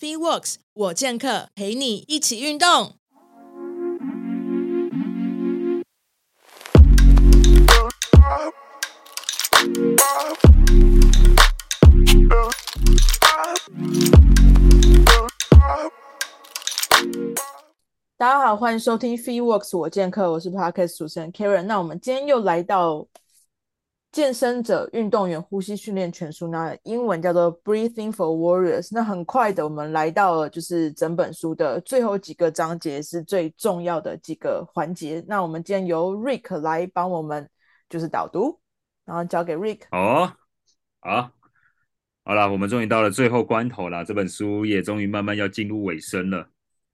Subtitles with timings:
[0.00, 2.94] FitWorks 我健客陪你一起运动。
[18.16, 21.62] 大家好，欢迎收听 FitWorks 我健客，我是 Podcast 主持人 Karen。
[21.62, 23.04] 那我们今天又来到。
[24.18, 28.88] 健身者运动员呼吸训练全书，那英文叫做 Breathing for Warriors。
[28.90, 35.24] 那很快的，我们来到了就是整本书的最后几个章节，是最重要的几个环节。
[35.28, 37.48] 那我们今天由 Rick 来帮我们
[37.88, 38.58] 就是导读，
[39.04, 39.82] 然后交给 Rick。
[39.92, 40.32] 哦，
[40.98, 41.30] 好，
[42.24, 46.48] 好了，我们终于到了最后关头了，这本书也终于慢慢要进入尾声了。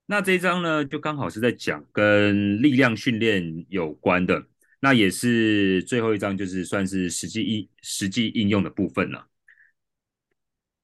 [0.05, 4.45] 那这一章呢，就刚好是在讲跟力量训练有关的。
[4.85, 9.27] 那也是最后一章，就是算是实际应实际应用的部分了。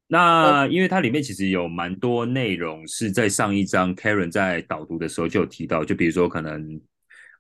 [0.07, 6.81] 那因为它里面其实有蛮多内容是在上一章 Karen 在导读的时候就有提到，就比如说可能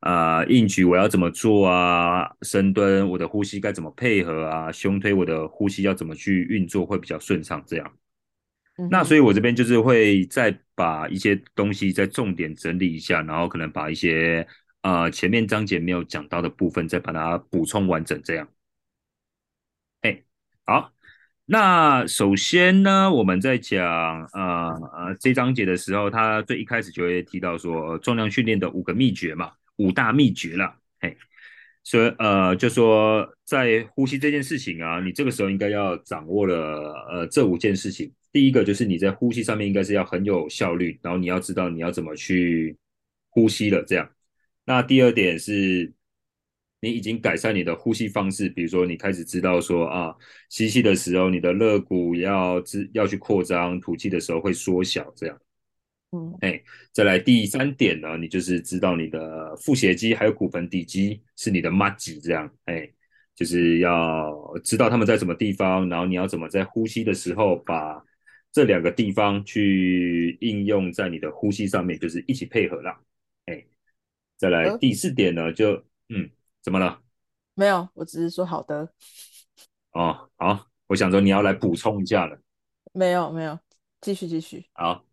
[0.00, 7.90] 啊、呃、硬举我要怎么做啊，深蹲我的呼吸该怎么配合啊，胸推我的呼吸要怎么去运作会比较顺畅这样。
[8.76, 14.46] 嗯、那所以我这边就是会再把一些东西再重点整理一下，然后可能把一些。
[14.82, 18.48] 呃，前面章节没有讲到的部分，再把它补充完整，这样。
[20.00, 20.22] 哎，
[20.64, 20.92] 好，
[21.44, 30.78] 那首先呢，我们在讲呃呃这章节的时候，他最一开始就会提到说重量训练的五个秘诀嘛，五大秘诀啦。
[31.00, 31.14] 嘿，
[31.84, 38.10] 所以呃，就说在呼吸这件事情啊，你这个时候应该要掌握了呃这五件事情。
[38.32, 42.78] 第一个就是你在呼吸上面应该是要很有效率，然后你要知道你要怎么去
[43.28, 44.08] 呼吸了，这样。
[44.64, 45.92] 那第二点是，
[46.80, 50.14] 你已经改善你的呼吸方式，比如说你开始知道说啊，
[50.48, 55.40] 吸气的时候你的肋骨要自要去扩张，吐气的时候会缩小，这样。
[56.12, 56.60] 嗯，哎，
[56.92, 62.88] 再来第三点呢，你就是知道你的腹斜肌还有骨盆底肌是你的麻吉，这样，哎，
[63.34, 64.32] 就是要
[64.64, 68.02] 知道他们在什么地方，然后你要怎么在呼吸的时候把
[68.52, 73.00] 这两个地方去应用在你的呼吸上面，就是一起配合啦。
[74.40, 75.74] 再来第四点呢，就
[76.08, 76.30] 嗯，
[76.62, 76.98] 怎么了？
[77.54, 78.90] 没有，我只是说好的。
[79.92, 82.40] 哦，好，我想说你要来补充一下了。
[82.94, 83.58] 没有，没有，
[84.00, 84.64] 继续，继续。
[84.72, 85.04] 好，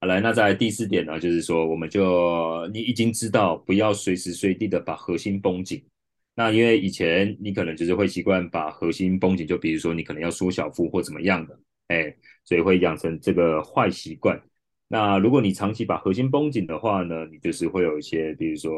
[0.00, 5.86] 好来，那在第四点呢，就是说，我们就你已经知道不要随时随地的把核心绷紧。
[6.34, 11.56] 那因为以前你可能就是会习惯把核心绷紧，就比如说你可能要缩小腹或怎么样的，
[11.86, 12.12] 哎，
[12.42, 14.42] 所以会养成这个坏习惯。
[14.92, 18.72] 那如果你长期把核心绷紧的话呢，你就是会有一些，比如说，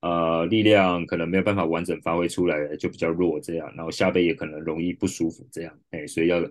[0.00, 6.42] 呃，力量可能没有办法完整发挥出来，就比较弱这样，然后下背也可能容易不舒服这样，哎，所以要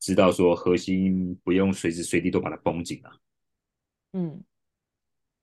[0.00, 3.12] 知道说核心不用随时随地都把它绷紧啊。
[4.14, 4.42] 嗯，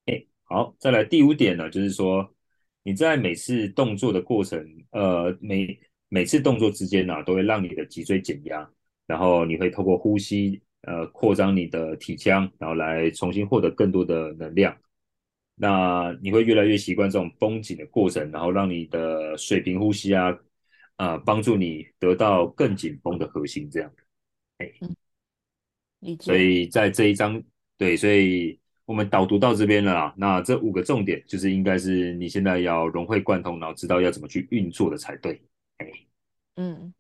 [0.08, 2.36] 哎，好，再来第五点呢，就是说
[2.84, 8.70] 你在每次动作的过程，呃，每每次动作之间呢，都会让你的脊椎减压，
[9.08, 10.62] 然后你会透过呼吸。
[10.84, 14.76] 呃，扩张你的体腔，然后来重新获得更多的能量。
[15.56, 20.30] 那你会越来越习惯这种绷紧的过程，然后让你的水平呼吸啊，
[20.96, 23.92] 啊、呃，帮助你得到更紧绷的核心，这样。
[24.60, 24.72] 哎，
[26.00, 26.24] 理解。
[26.24, 27.44] 所以在这一章，
[27.78, 30.14] 对，所以我们导读到这边了啊。
[30.16, 35.42] 那这五个重点，就是应该是你现在要融会贯通，然后知道要怎么去运作的才对。
[35.80, 35.92] 哎，
[36.56, 36.94] 嗯，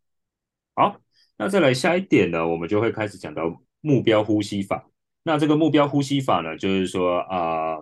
[0.76, 1.00] 好，
[1.38, 3.62] 那再来下一点呢，我们就会开始讲到。
[3.82, 4.90] 目标呼吸法，
[5.24, 7.78] 那这个目标呼吸法呢，就是说啊，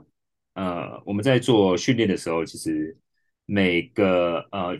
[0.53, 2.97] 呃，我们在做训练的时候，其实
[3.45, 4.77] 每个呃，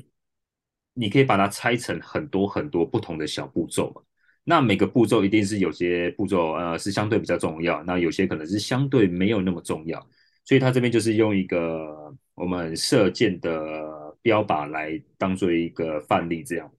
[0.94, 4.01] 你可以把它拆成很多很多不同的小步骤嘛。
[4.44, 10.00] 那每个步骤一定是有些步骤呃是相对比较重要，那有些可能是相对没有那么重要。
[10.45, 16.72] 所以它这边就是用一个我们射箭的标靶来当做一个范例，这样。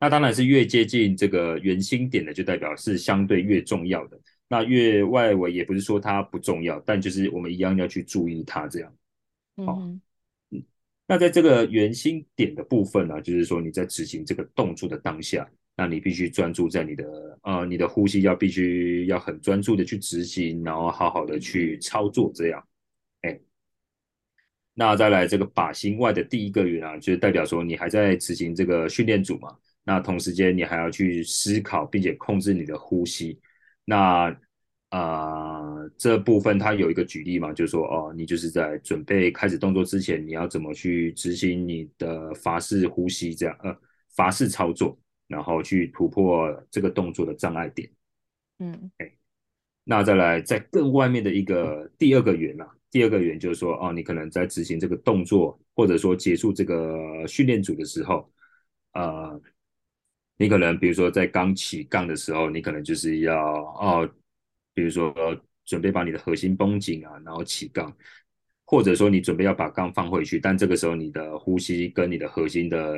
[0.00, 4.20] 那当然是越接近这个圆心点的，就代表是相对越重要的。
[4.46, 8.94] 那越外围也不是说它不重要，但就是我们一样要去注意它这样。
[9.64, 9.78] 好，
[10.50, 10.62] 嗯，
[11.06, 22.62] 那在这个圆心点的部分呢，就是说你在执行这个动作的当下，那你必须专注在你的呃，你的呼吸要必须要很专注的去执行，然后好好的去操作这样。
[23.22, 23.40] 哎，
[24.74, 29.56] 那再来这个靶心外的第一个圆啊，就是代表说你还在执行这个训练组嘛。
[29.84, 33.38] 那同时间，你还要去思考，并且控制你的呼吸。
[33.84, 34.34] 那
[34.88, 43.76] 啊、呃，这部分它有一个举例嘛，就是说，哦，你就是在准备开始动作之前，你要怎么去执行你的法式呼吸，这样，呃，
[44.14, 44.96] 法式操作，
[45.26, 47.90] 然后去突破这个动作的障碍点。
[48.60, 48.90] 嗯，
[49.82, 58.30] 那再来在更外面的一个第二个圆啊，第二个圆就是说，哦，你可能在执行这个动作，或者说结束这个训练组的时候，
[58.92, 59.42] 呃，
[60.36, 63.36] 你可能比如说在刚起杠的时候，你可能就是要
[63.74, 64.08] 哦，
[64.72, 65.14] 比如说
[65.64, 67.96] 准备把你的核心绷紧啊，然后起杠，
[68.64, 72.94] 或者说你准备要把杠放回去，但这个时候你的呼吸跟你的核心的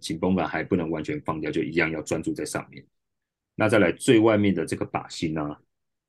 [0.00, 2.84] 紧绷感还不能完全放掉，就一样要专注在上面。
[3.54, 5.56] 那再来最外面的这个靶心呢？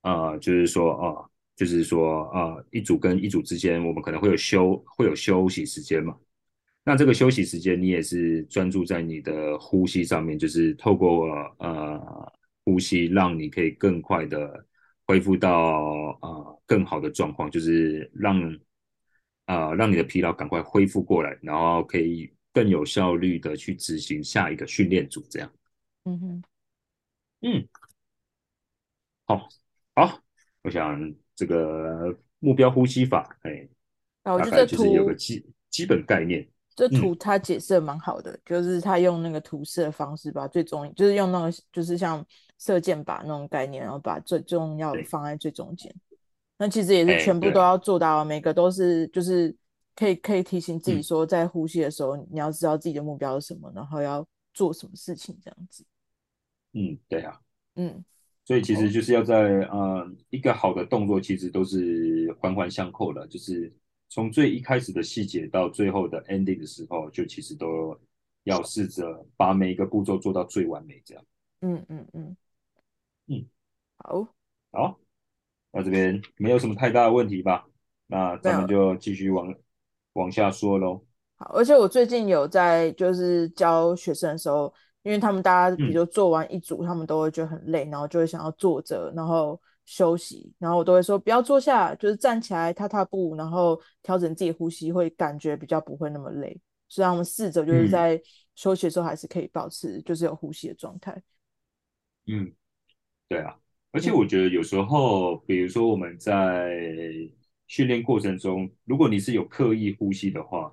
[0.01, 6.17] 啊、呃，就是说啊、就是说啊、呃，一组跟一组之间，我们可能会有休会有休息时间嘛。
[6.83, 11.27] 那这个休息时间，你也是专注在你的呼吸上面，就是透过
[11.59, 12.33] 呃
[12.65, 14.65] 呼吸，让你可以更快的
[15.05, 18.41] 恢复到呃更好的状况，就是让
[19.45, 25.53] 啊、呃、让你的疲劳赶快恢复过来，然后可以更有效率的去执行下一个训练组，这样。
[26.05, 26.43] 嗯哼，
[27.41, 27.67] 嗯，
[29.25, 29.47] 好。
[29.93, 30.19] 好，
[30.63, 33.67] 我想这个目标呼吸法，哎，
[34.23, 36.47] 啊，我觉得就是有个基基本概念。
[36.75, 42.25] 这图它解释的蛮好的，嗯，就是他用那个图示的方式把最重，就是用那个就是像
[42.57, 45.93] 射箭靶那种概念，然后把最重要的放在最中间。
[46.57, 49.55] 那其实也是全部都要做到，每个都是就是
[49.95, 55.85] 可以可以提醒自己说，在呼吸的时候，嗯，你要知道自己的目标是什么，然后要做什么事情这样子。
[56.73, 57.39] 嗯，对啊，
[57.75, 58.03] 嗯。
[58.43, 59.35] 所以其实就是要在
[59.71, 63.71] 呃一个好的动作，其实都是环环相扣的，就是
[64.11, 67.97] 从最一开始的细节到最后的 ending 的时候，就其实都
[68.43, 71.25] 要试着把每一个步骤做到最完美，这样。
[71.61, 72.37] 嗯嗯嗯
[73.27, 73.45] 嗯，
[73.99, 74.27] 好，
[74.73, 74.99] 好，
[75.71, 77.65] 那这边没有什么太大的问题吧？
[78.07, 79.55] 那咱们就继续往
[80.13, 81.01] 往下说喽。
[81.37, 84.71] 好，而且我最近有在就是教学生的时候。
[85.03, 96.59] 因为他们大家，比如做完一组，嗯，他们都会觉得很累，然后就会想要坐着，然后休息，然后我都会说不要坐下，就是站起来踏踏步，然后调整自己呼吸，会感觉比较不会那么累。
[96.87, 98.21] 所以他们试着就是在
[98.55, 101.21] 休息的时候还是可以保持就是有呼吸的状态。
[102.27, 102.51] 嗯，
[103.27, 103.55] 对啊，
[103.91, 106.77] 而且我觉得有时候，比如说我们在
[107.67, 110.71] 训练过程中，如果你是有刻意呼吸的话。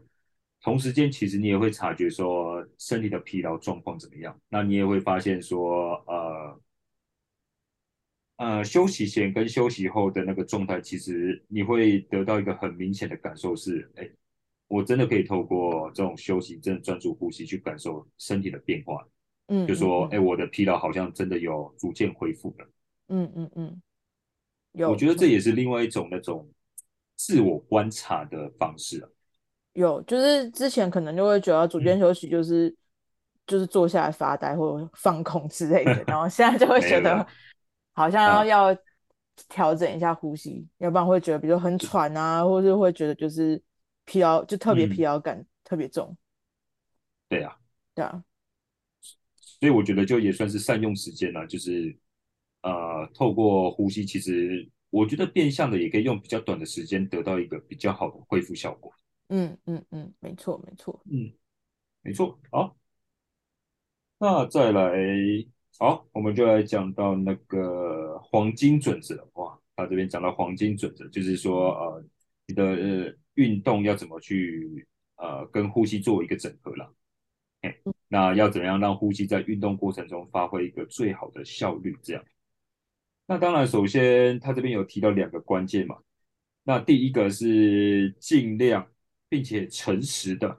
[0.60, 4.36] 同时间，其实你也会察觉说身体的疲劳状况怎么样。
[4.48, 6.60] 那你也会发现说，呃，
[8.38, 14.08] 呃，休息前跟休息后的那个状态，其实你会得到一个很明显的感受是，哎，
[14.68, 19.04] 我真的可以透过这种休息，真的专注呼吸去感受身体的变化。
[19.48, 22.68] 嗯，就说，哎，我的疲劳好像真的有逐渐恢复了。
[23.08, 23.82] 嗯嗯嗯，
[24.72, 26.48] 有，我觉得这也是另外一种那种
[27.16, 29.08] 自我观察的方式啊。
[29.72, 32.76] 有，就是之前可能就会觉得逐渐休息就是、嗯、
[33.46, 37.26] 就是坐下来发呆或者放空之类的， 然后现在就会觉得
[37.98, 38.76] 好像要
[39.48, 43.60] 调整一下呼吸，啊、要不然会觉得比如很喘啊，或者会觉得就是
[44.04, 46.16] 疲劳，就特别疲劳感、嗯、特别重。
[47.28, 47.58] 对啊，
[47.94, 48.22] 对啊，
[49.40, 51.98] 所以我觉得就也算是善用时间了，就是
[52.62, 58.92] 呃，透过呼吸，其实我觉得变相的也可以用比较短的时间得到一个比较好的恢复效果。
[59.28, 61.32] 嗯嗯嗯，没错没错，嗯，
[62.02, 62.38] 没错。
[62.50, 62.76] 好，
[64.18, 64.90] 那再来，
[65.78, 69.28] 好，我们就来讲到那个黄金准则。
[69.34, 72.04] 哇，他这边讲到黄金准则，就是说，呃，
[72.46, 76.92] 你的呃运动要怎么去呃跟呼吸做一个整合了。
[78.08, 81.96] 那要怎么样让呼吸在运动过程中发挥一个最好的效率？
[82.02, 82.24] 这样。
[83.26, 85.98] 那当然，首先他这边有提到两个关键嘛。
[86.64, 88.86] 那第一个是尽量。
[89.30, 90.58] 并且诚实的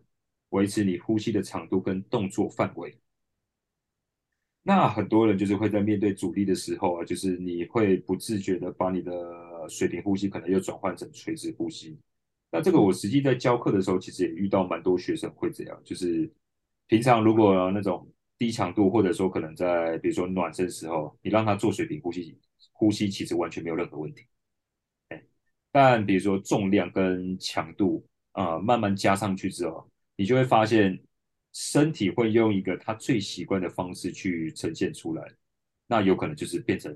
[0.50, 2.96] 维持你呼吸的长度跟动作范围。
[4.64, 9.12] 那很多人就是会在面对阻力的时候啊，就是你会不自觉的把你的
[9.68, 11.98] 水平呼吸可能又转换成垂直呼吸。
[12.52, 16.30] 那这个我实际在教课的时候，其实也遇到蛮多学生会这样，就是
[16.88, 22.38] 平常如果那种低强度或者说可能在比如说暖身时候，你让他做水平呼吸，
[22.74, 24.26] 呼吸其实完全没有任何问题。
[25.72, 28.06] 但比如说重量跟强度。
[28.34, 30.98] 啊、慢慢加上去之后，你就会发现
[31.54, 35.24] 身体会用一个他最习惯的方式去呈现出来，
[35.88, 36.92] 那有可能就是变成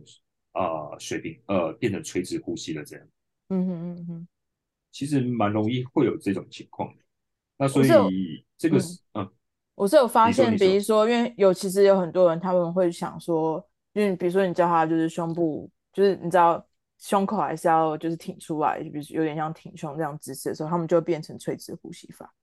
[0.51, 3.07] 啊、呃、水平呃变成垂直呼吸了这样。
[3.49, 4.27] 嗯哼嗯哼，
[4.91, 6.93] 其实蛮容易会有这种情况。
[7.57, 9.29] 那所以这个是嗯，
[9.75, 16.65] 我是有发现，比如说，因为有其实有很多人他们会想说，因为比如说你叫他就是胸部，就是你知道。
[16.99, 22.33] 胸口还是要就是挺出来，就比如有点像挺胸这样姿势的时候，他们就会变成垂直呼吸法，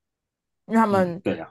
[0.66, 1.48] 因为他们、嗯、对呀、啊，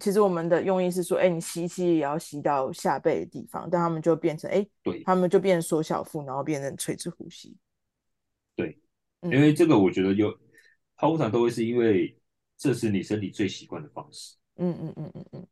[0.00, 7.56] 其实我们的用意是说，哎，你吸气也要吸到下背的地方，但他们就变成，哎，对，他们就变成缩小腹，然后变成垂直呼吸。
[8.56, 8.78] 对，
[9.22, 10.32] 因为这个我觉得有，
[10.96, 12.16] 通常都会是因为
[12.56, 14.36] 这是你身体最习惯的方式。
[14.56, 15.46] 嗯嗯嗯嗯嗯。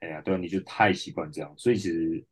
[0.00, 2.24] 哎呀，对啊，你就太习惯这样，所以其实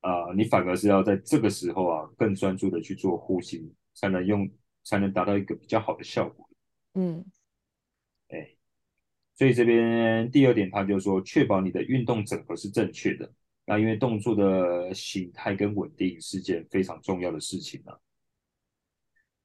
[0.00, 4.48] 啊，呃，你反而是要在这个时候啊，更专注的去做呼吸，才能用，
[4.84, 6.48] 才能达到一个比较好的效果。
[6.94, 7.24] 嗯。
[9.36, 9.38] 哎。
[9.38, 13.30] 所以这边第二点，他就说，确保你的运动整合是正确的。
[13.66, 17.96] 那因为动作的形态跟稳定是件非常重要的事情啊。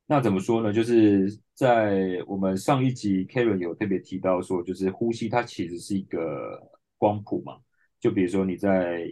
[0.06, 0.72] 那怎么说呢？
[0.72, 6.62] 就是在我们上一集，Karen 有特别提到说，就是呼吸它其实是一个
[6.98, 7.58] 光谱嘛。
[8.00, 9.08] 就比如说你在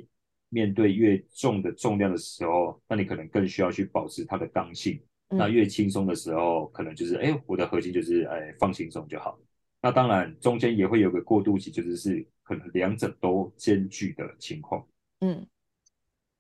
[0.50, 5.01] 面对越重的重量的时候，那你可能更需要去保持它的刚性。
[5.29, 9.39] 那越轻松的时候，可能就是哎，我的核心就是哎放轻松就好。
[9.81, 14.86] 那当然，中间也会有个过渡期，就是是可能两者都兼具的情况。
[15.21, 15.48] 嗯，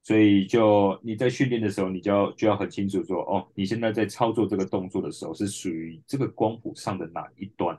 [0.03, 7.77] 所以就你在训练的时候，你就要就要很清楚说，哦，你现在在操作这个动作的时候，是属于这个光谱上的哪一端？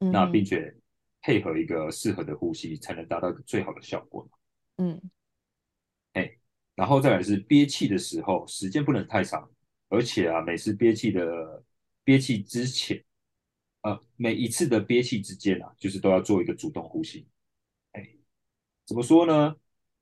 [0.00, 0.74] 嗯，那并且
[1.22, 4.28] 配合一个适合的呼吸，才能达到最好的效果。
[4.78, 5.00] 嗯，
[6.14, 6.36] 哎，
[6.74, 9.48] 然后再来是憋气的时候，时间不能太长，
[9.88, 11.62] 而且啊，每次憋气的
[12.02, 13.00] 憋气之前。
[13.86, 17.28] 呃，每一次的憋气之间啊，就是都要做一个主动呼吸。
[17.92, 18.04] 哎，
[18.84, 19.54] 怎么说呢？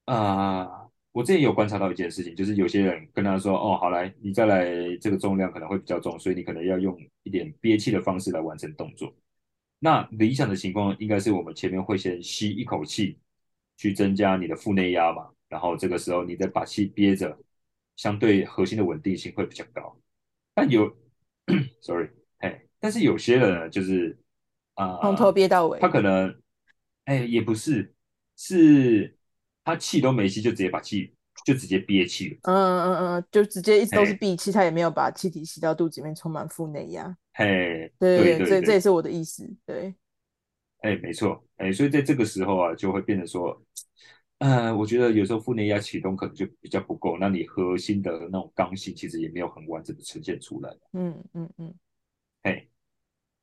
[0.06, 9.14] 啊、我之前有观察到一件事情，就是有些人跟他说：“哦，好来，你再来这个重量可能会比较重，所以你可能要用一点憋气的方式来完成动作。”
[9.80, 13.18] 那理想的情况应该是我们前面会先吸一口气，
[13.76, 17.38] 去增加你的腹内压嘛，然后这个时候你再把气憋着，
[17.96, 19.94] 相对核心的稳定性会比较高。
[20.54, 20.96] 但有，
[21.82, 22.08] sorry。
[22.84, 24.14] 但是有些人就是
[24.74, 26.38] 啊，从、呃、头憋到尾，他可能
[27.06, 27.94] 哎也不是，
[28.36, 29.16] 是
[29.64, 31.14] 他气都没吸就直接把气
[31.46, 32.36] 就直接憋气了。
[32.42, 37.16] 嗯嗯嗯，就直接一直都是闭气，他也没有把气体吸到肚子里面，充满腹内压。
[37.32, 39.50] 嘿，对对对，这这也是我的意思。
[39.64, 39.94] 对，
[40.80, 43.58] 哎，没错，哎，所以在这个时候啊，就会变得说，
[44.40, 50.70] 呃，我觉得有时候腹内压启动可能就比较不够，那你核心的那种刚性其实也没有很完整的呈现出来。
[50.92, 51.83] 嗯嗯嗯，哎。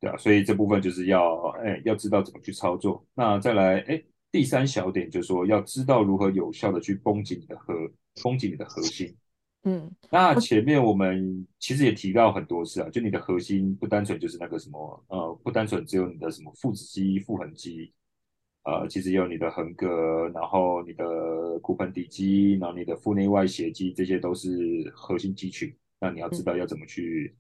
[0.02, 3.06] 对啊，所以这部分就是要哎，要知道怎么去操作。
[3.14, 7.76] 那再来哎，第三小点就是说，要知道如何有效的去绷紧你的核，
[8.24, 9.16] 绷紧你的核心。
[9.64, 17.94] 嗯，那前面我们其实也提到很多次啊，就你的核心不单纯就是那个什么呃，不单纯只有你的什么腹直肌、腹横肌，
[18.64, 24.50] 呃，其实有你的横膈，然后你的骨盆底肌，然后你的腹内外斜肌，这些都是
[24.96, 25.72] 核心肌群。
[26.00, 27.36] 那你要知道要怎么去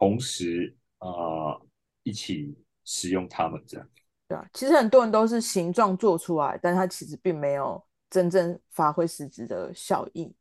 [0.00, 1.08] 同时啊。
[1.08, 1.66] 呃
[2.02, 3.88] 一起使用它们，这样
[4.28, 4.46] 对啊。
[4.52, 10.34] 其实很多人都是形状做出来，但它其实并没有真正发挥实质的效益。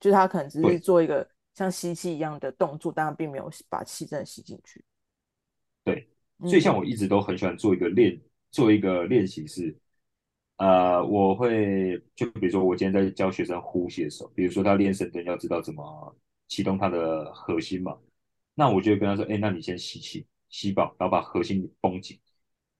[0.00, 4.84] 就是它可能只是做一个像吸气一样的动作，但它并没有把气真的吸进去。
[5.82, 6.06] 对，
[6.40, 9.74] 所以像我一直都很喜欢做一个练，做一个练习是，
[10.56, 16.16] 呃，我会就比如说我今天在教学生呼吸的时候，比如说他练深蹲要知道怎么
[16.48, 17.96] 启动他的核心嘛，
[18.54, 20.26] 那我就会跟他说，哎，那你先吸气。
[20.54, 22.16] 吸饱，然后把核心绷紧。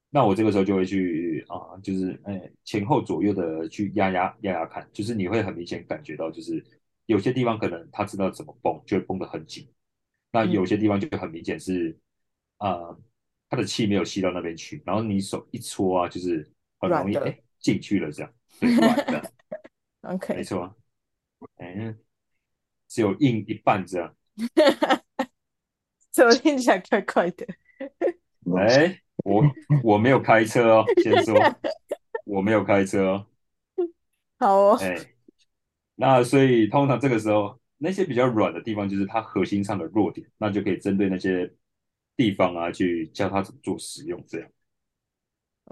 [0.08, 6.64] 那我这个时候就会去啊，就是哎前后左右的去压压压压看，就是你会很明显感觉到，就是
[7.06, 9.68] 有些地方可能他知道怎么绷，就会绷得很紧。
[10.30, 11.98] 那有些地方就很明显是
[12.58, 13.00] 啊、呃，
[13.50, 19.32] 他的气没有吸到那边去，然后你手一搓啊，就是很容易哎进去了这样，对，软的。
[20.02, 20.76] OK，没错，
[21.56, 21.92] 哎，
[22.86, 24.14] 只有硬一半这样。
[26.12, 27.44] 怎么听起来怪怪的？
[28.56, 29.42] 哎，我
[29.82, 31.34] 我没有开车哦，先说
[32.24, 33.26] 我没有开车哦。
[34.38, 34.78] 好哦。
[34.80, 34.96] 哎，
[35.94, 41.50] 那所以通常这个时候，那些比较软的地方，就是它核心上的弱点，那就可以针对那些
[42.16, 44.48] 地方啊，去教他怎么做使用，这样。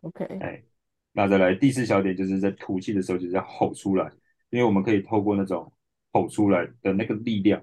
[0.02, 0.24] OK。
[0.40, 0.62] 哎，
[1.12, 4.10] 那再来第四小点，就是在吐气的时候，就是要吼出来，
[4.50, 5.70] 因为我们可以透过那种
[6.12, 7.62] 吼出来的那个力量。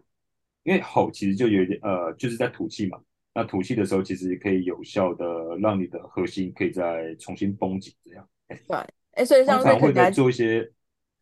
[0.63, 2.99] 因为吼其实就有点呃，就是在吐气嘛。
[3.39, 5.25] 那吐气的时候，其实也可以有效的
[5.61, 8.27] 让你的核心可以再重新绷紧，这样。
[8.49, 8.59] 对，
[9.13, 10.69] 哎，所以像瑞克会在做一些，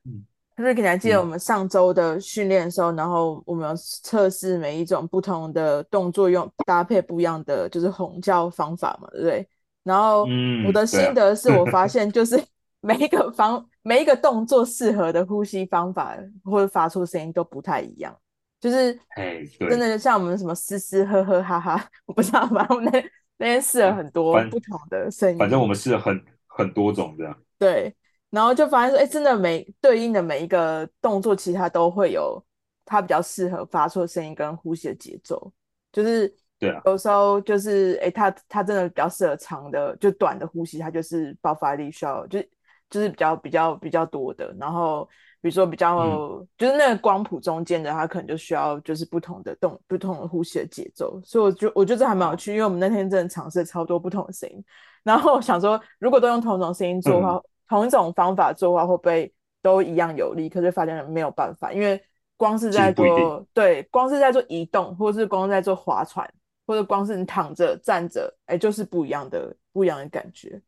[0.03, 9.47] 嗯，瑞克你还记得我们上周的训练的时候，嗯、然后我们有测试每一种不同的动作，用搭配不一样的就是吼叫方法嘛，对不对？
[9.83, 10.25] 然后
[10.65, 12.43] 我的心得是我发现，就是
[12.81, 18.17] 每一个方、嗯、每一个动作适合的呼吸方法或者发出声音都不太一样。
[18.59, 27.37] 就是，哎，真的像我们什么嘶嘶呵呵哈哈，我不知道，反正我们那那天试了很多不同的声音，反正我们试了很很多种这样。
[27.59, 27.93] 对，
[28.31, 32.43] 然后就发现说，哎，真的每对应的每一个动作，其实它都会有
[32.83, 35.53] 它比较适合发出的声音跟呼吸的节奏，
[35.91, 42.41] 就是对啊，有时候就是哎，它它真的比较适合长的，就短的呼吸，它就是爆发力需要，就
[42.89, 44.55] 就是比较比较比较多的。
[44.59, 45.07] 然后
[45.41, 51.19] 比如说比较、嗯、就是那个光谱中间的，它可能就需要就是不同的动不同的呼吸的节奏。
[51.23, 54.63] 所以我就我觉得这还蛮有趣，因为我们那天真的尝试了超多不同的声音，
[55.03, 57.33] 然后想说如果都用同种声音做的话。
[57.33, 60.47] 嗯同一种方法做的话，会不会都一样有力？
[60.47, 62.01] 可是发现没有办法，因为
[62.37, 66.25] 光是在做对，光是在做移动，或者是光在做划船，
[66.65, 70.61] 或者光是你躺着站着，哎、欸，就是不一样的不一样的感觉，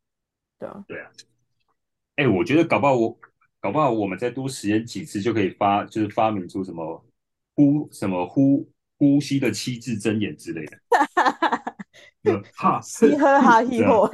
[0.59, 1.09] 对啊，对啊。
[2.17, 3.17] 哎、欸，我觉得搞不好我
[3.61, 7.05] 搞不好我们再多实验几次，就可以发就是发明出什么
[7.55, 10.79] 呼什么呼呼吸的七字真言之类的，
[12.55, 14.07] 哈嘻呵哈嘻呵，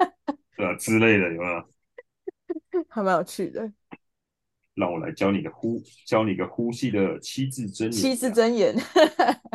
[0.56, 2.84] 对啊之类的有没有？
[2.88, 3.70] 还蛮有趣的，
[4.74, 7.92] 让我来教你个呼，教你个呼吸的七字真言。
[7.92, 8.74] 七字真言，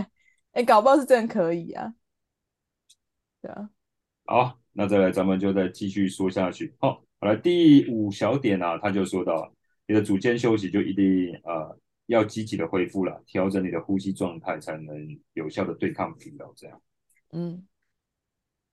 [0.54, 1.94] 哎、欸，搞不好是真的可以啊。
[3.42, 3.70] 对啊，
[4.26, 6.76] 好，那再来，咱们就再继续说下去。
[6.80, 9.54] 好，好了第五小点啊，他就说到，
[9.88, 16.54] 你的组间休息就一定呃要积极的恢复了，调整你的呼吸状态，才能有效的对抗疲劳。
[16.56, 16.82] 这样，
[17.32, 17.68] 嗯，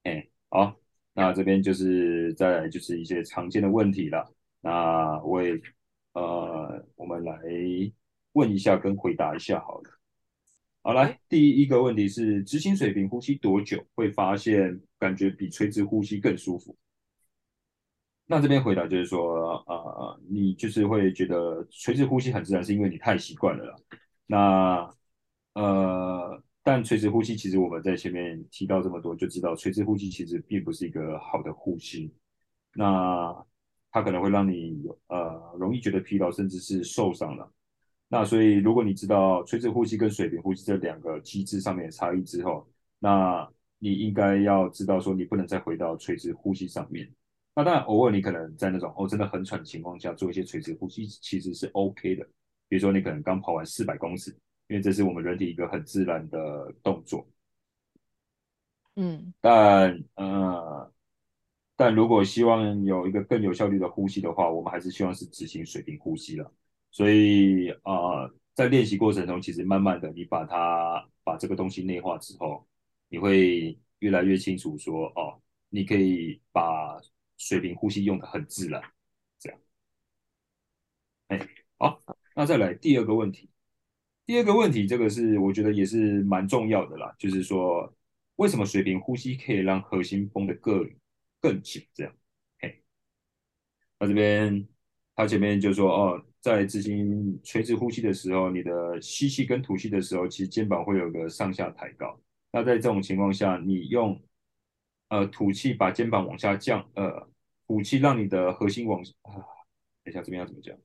[0.03, 0.77] 哎、欸，好。
[1.17, 4.35] 那这边就是再来就是一些常见的问题了。
[4.61, 5.53] 那我也
[6.13, 7.39] 呃，我们来
[8.33, 9.91] 问一下跟回答一下好了。
[10.83, 16.77] 好，来第一个问题是：执行水平呼吸多久会发现感觉比垂直呼吸更舒服？
[18.27, 23.77] 那这边回答就是说，呃，你就是会觉得垂直呼吸很自然，是因为你太习惯了啦。
[24.27, 24.91] 那
[25.55, 26.43] 呃。
[26.67, 32.11] 但垂直呼吸，其实我们在前面提到这么多，就知道垂直呼吸其实并不是一个好的呼吸。
[32.73, 33.37] 那
[33.93, 37.53] 它可能会让你呃容易觉得疲劳，甚至是受伤了。
[38.09, 42.67] 那所以如果你知道垂直呼吸跟水平呼吸这两个机制上面的差异之后，
[42.99, 43.47] 那
[43.79, 47.07] 你应该要知道说你不能再回到垂直呼吸上面。
[47.55, 52.25] 那当然偶尔你可能在那种哦真的很喘的情况下做一些垂直呼吸，其实是 OK 的。
[52.69, 54.37] 比如说你可能刚跑完四百公尺。
[54.67, 57.29] 因为这是我们人体一个很自然的动作，
[58.97, 60.91] 嗯，但呃，
[61.77, 66.51] 但如果希望有一个更有效率的呼吸的话，我们还是希望是执行水平呼吸了。
[66.91, 72.67] 所以啊、呃，在练习过程中，其实慢慢的你把它把这个东西内化之后，
[73.11, 75.39] 你会越来越清楚说哦，
[75.69, 76.99] 你可以把
[77.37, 78.83] 水平呼吸用的很自然，
[79.39, 79.61] 这样。
[81.29, 82.01] 哎，好，
[82.35, 83.51] 那再来第二个问题。
[84.27, 87.95] 第二个问题，这个是我觉得也是蛮重要的啦，就是说，
[88.37, 90.91] 为什么水平呼吸可以让核心绷得更
[91.41, 91.87] 更紧？
[91.93, 92.17] 这样，
[92.59, 92.83] 嘿，
[93.99, 94.67] 那这边
[95.15, 102.19] 他前面就说，哦，在执行垂直呼吸的时候，你的吸气跟吐气的时候，其实肩膀会有个上下抬高。
[102.51, 104.19] 那在这种情况下，你用
[105.09, 107.29] 呃吐气把肩膀往下降，呃，
[107.67, 109.33] 吐气让你的核心往啊，
[110.03, 110.77] 等一下这边要怎么讲？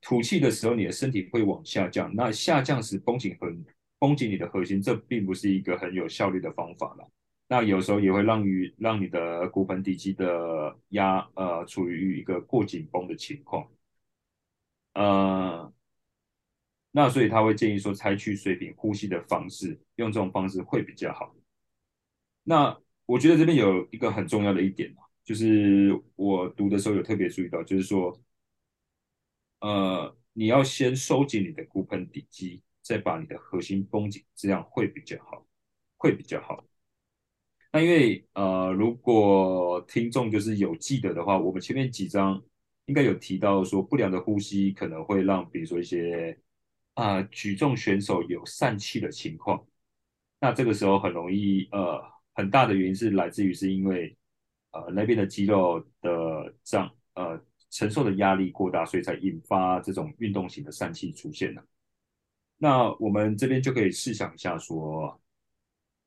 [0.00, 2.14] 吐气的时候，你的身体会往下降。
[2.14, 3.66] 那下降时绷紧很
[3.98, 7.10] 绷紧你的核心，这并不是一个很有效率的方法了。
[7.48, 13.68] 那有时候也会让于让你的骨盆底肌的压呃处于一个过紧绷的情况。
[14.94, 15.70] 呃，
[16.92, 21.34] 那所以他会建议说，采取水平呼吸的方式，用这种方式会比较好。
[22.48, 28.18] 那我觉得这边有一个很重要的一点，就是我读的时候有特别注意到，就是说。
[29.60, 35.44] 呃，你要先收紧你的骨盆底肌，再把你的核心绷紧，这样会比较好，
[35.96, 36.64] 会比较好。
[37.72, 42.40] 那因为呃，如果听众就是有记得的话，我们前面几章
[42.86, 46.38] 应该有提到说，不良的呼吸可能会让，比如说一些
[46.94, 49.66] 啊、呃、举重选手有散气的情况。
[50.38, 52.00] 那这个时候很容易呃，
[52.38, 54.16] 很大的原因是来自于是因为
[54.70, 57.38] 呃那边的肌肉的胀呃。
[57.70, 61.62] 承受的压力过大，所以才引发这种运动型的疝气出现了。
[62.56, 65.20] 那我们这边就可以试想一下说，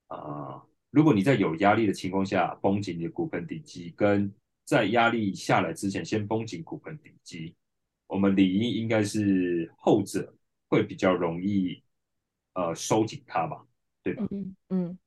[0.08, 4.34] 啊、呃，如果你在有压力的情况下绷紧你的骨盆底肌，跟
[4.66, 7.54] 在压力下来之前先绷紧骨盆底肌，
[8.08, 10.34] 我们理应应该是后者
[10.68, 11.84] 会比较容易，
[12.54, 13.64] 呃，收紧它吧，
[14.02, 14.28] 对吧？
[14.32, 14.98] 嗯嗯，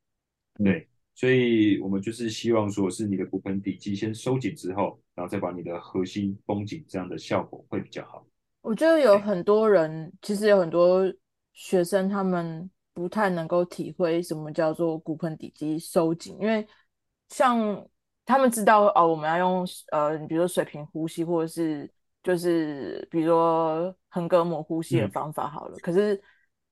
[0.63, 0.87] 对。
[1.15, 8.27] 所以我们就是希望说，是你的骨盆底肌先收紧之后，然后再把你的核心绷紧，这样的效果会比较好。
[8.63, 11.05] 我觉得有很多人，其实有很多
[11.53, 16.67] 学生，他们不太能够体会什么叫做骨盆底肌收紧，因为
[17.29, 17.87] 像
[18.25, 21.89] 他们知道哦，我们要用呃，比如说水平呼吸，或者是
[22.23, 25.77] 就是比如说横膈膜呼吸的方法好了。
[25.77, 26.21] 嗯、可是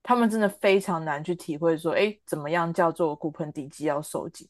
[0.02, 4.48] 他们真的非常难去体会说，哎，怎么样叫做骨盆底肌要收紧？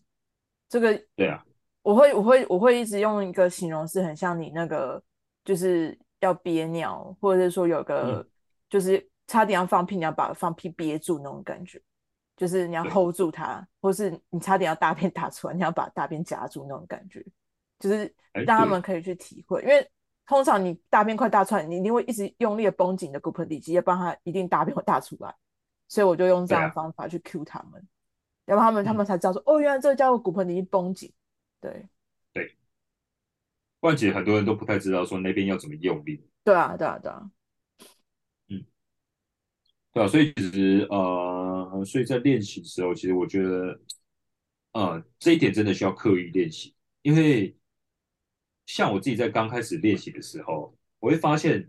[0.69, 1.45] 这个对啊，
[1.83, 5.03] 我会我会我会一直用一个形容是很像你那个
[5.45, 8.29] 就是要憋尿，或者是说有个、嗯、
[8.71, 11.81] 就是差点要放屁，你要把放屁憋住那种感觉。
[12.35, 17.25] 就是你要 hold 住它，或是你差点要大便打出来，你要把大便夹住那种感觉，
[17.79, 19.61] 就是让他们可以去体会。
[19.63, 19.87] 因为
[20.27, 25.33] 通常你大便快大出来，你一定会一直用力的绷紧的骨盆底肌，要不然它一定大便会大出来。
[25.93, 27.87] 所以我就用这样的方法去 cue 他们，
[28.47, 31.13] 然他们他们才知道说，哦，原来这个叫做骨盆底肌绷紧。
[31.61, 31.87] 对
[32.33, 32.57] 对，
[33.79, 36.27] 不然其实很多人都不太知道说那边要怎么用力。
[36.43, 37.31] 对啊，对啊，对啊。
[38.49, 38.65] 嗯
[39.93, 43.79] 对啊，所以其实呃，所以在练习的时候，其实我觉得，
[44.73, 46.75] 呃，这一点真的需要刻意练习。
[47.03, 47.55] 因为
[48.65, 51.69] 像我自己在刚开始练习的时候，我会发现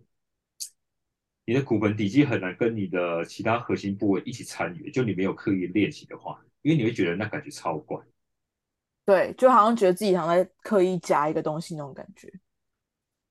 [1.46, 4.90] 你的骨盆底肌很难跟你的其他核心部位一起参与。
[4.92, 8.00] 就你没有刻意练习的话，因为你会觉得那感觉超怪。
[9.06, 12.32] 对，就好像觉得自己好像在刻意夹一个东西那种感觉。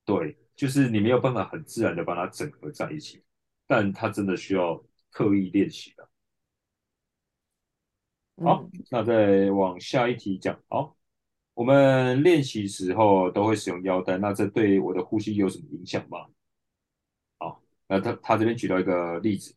[0.05, 3.23] 对，就是你没有办法很自然的把它整合在一起。
[3.67, 6.07] 但它真的需要刻意练习的。
[8.45, 10.61] 好，嗯、那再往下一题讲。
[10.69, 10.95] 好，
[11.55, 16.27] 我们练习时候都会使用腰带，那这对我的呼吸有什么影响吗？
[17.93, 19.55] 呃，他他这边举到一个例子，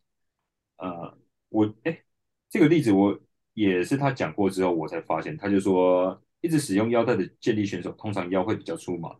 [0.76, 1.18] 呃，
[1.48, 2.04] 我哎，
[2.50, 3.18] 这个例子我
[3.54, 9.16] 也是他讲过之后我才发现，他就说，一直使用腰带的健力选手通常腰会比较粗嘛，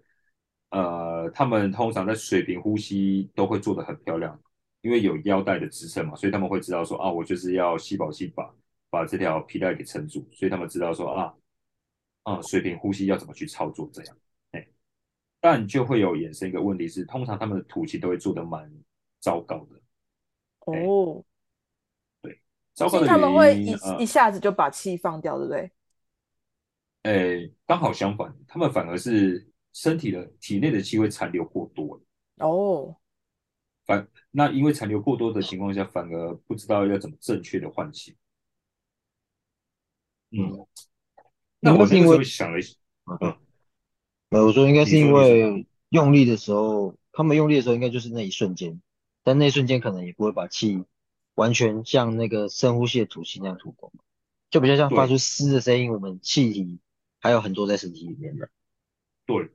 [0.69, 4.39] 呃，他们通常在水平呼吸都会做得很漂亮。
[4.83, 8.55] 因为有腰带的支撑嘛，所以他们会知道说啊，我就是要吸饱气把
[8.89, 11.35] 把这条皮带给撑住，所以他们知道说啊，
[12.23, 14.17] 啊，水平呼吸要怎么去操作这样，
[14.53, 14.69] 哎，
[15.41, 18.71] 但就会有衍生一个问题是，通常他们的吐气都会做得蛮
[19.27, 19.81] 糟糕的。
[20.67, 21.25] 哦，
[22.23, 22.41] 对，
[22.75, 25.73] 糟糕的原因，他们会一、呃、一下子就把气放掉，对不对？
[27.03, 32.01] 哎，刚好相反，他们反而是身体的体内的气会残留过多。
[32.37, 32.95] 哦。
[33.85, 38.17] 反那因为残留过多的情况下，反而不知道要怎么正确的换气。
[40.31, 40.65] 嗯，
[41.59, 42.77] 那我是因为想了一下，
[43.21, 43.37] 嗯，
[44.29, 48.81] 没有，我说应该是因为用力的时候，他们用力的时候应该就是那一瞬间，
[49.27, 50.85] 但那一瞬间可能也不会把气
[51.35, 53.93] 完全像那个深呼吸的吐气那样吐光，
[54.51, 56.79] 就比较像发出嘶的声音，我们气体
[57.19, 58.49] 还有很多在身体里面的。
[59.27, 59.51] 对。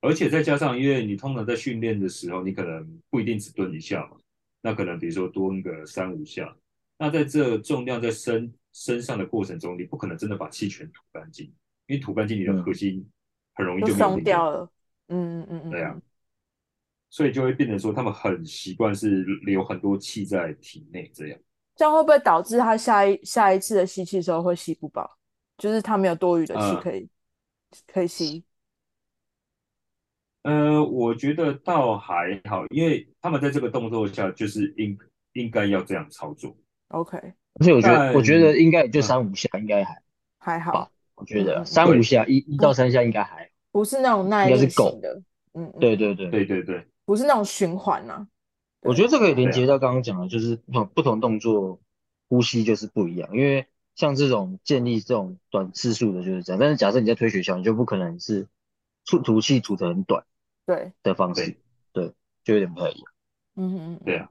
[0.00, 4.16] 而且再加上，因为你通常在训练的时候，你可能不一定只蹲一下嘛，
[4.62, 6.56] 那可能比如说蹲个三五下，
[6.98, 11.46] 那在这重量在身身上的过程中，你不可能真的把气全吐干净，
[11.86, 13.08] 因为吐干净你的核心
[13.54, 14.68] 很容易就松掉了。
[15.06, 15.96] 嗯嗯嗯，对啊，
[17.10, 21.38] 所以就会变成说他们很习惯是留很多气在体内，这样
[21.76, 25.18] 这样会不会导致他下一下一次的吸气的时候会吸不饱？
[25.56, 27.08] 就是他没有多余的气可以、嗯、
[27.86, 28.44] 可以吸。
[30.42, 34.96] 呃，我觉得倒还好，因为他们在这个动作下就是应
[35.32, 36.56] 应该要这样操作。
[36.88, 40.00] OK，而且我觉得我觉得应该也就三五下，应该还
[40.38, 40.90] 还好。
[41.16, 45.20] 我觉得三五下，一一到三下应该还不是那种耐力型的。
[45.54, 48.28] 嗯，对对对对对对，不是那种循环呐。
[48.80, 51.80] 我觉得这个也连接到刚刚讲的，就是不同不同动作
[52.28, 58.46] 呼吸就是不一样，因为像这种建立这种短次数的就是这样，但是假设你在推雪橇，你就不可能是
[59.06, 60.22] 吐吐气吐得很短。
[60.66, 61.56] 对的方式，
[61.94, 62.12] 对，
[62.44, 63.12] 就有点不太一样。
[63.56, 64.28] 嗯哼嗯，对啊。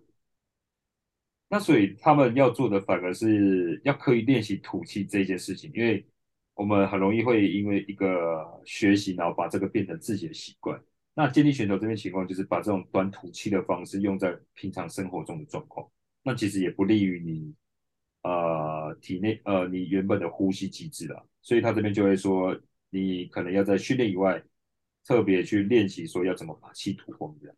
[1.49, 6.05] 那所以他们要做的反而是要刻意练习吐气这件事情，因为
[6.53, 10.79] 我们很容易会因为一个学习，然后把这个变成自己的习惯。
[11.17, 15.89] 那健力选手这边情况就是把这种短吐气的方式用在平常生活中的状况，
[16.21, 17.55] 那其实也不利于你
[18.21, 21.27] 呃体内呃你原本的呼吸机制了。
[21.41, 22.55] 所以他这边就会说，
[22.91, 24.43] 你可能要在训练以外。
[25.07, 27.55] 特别去练习说要怎么把气吐光这样。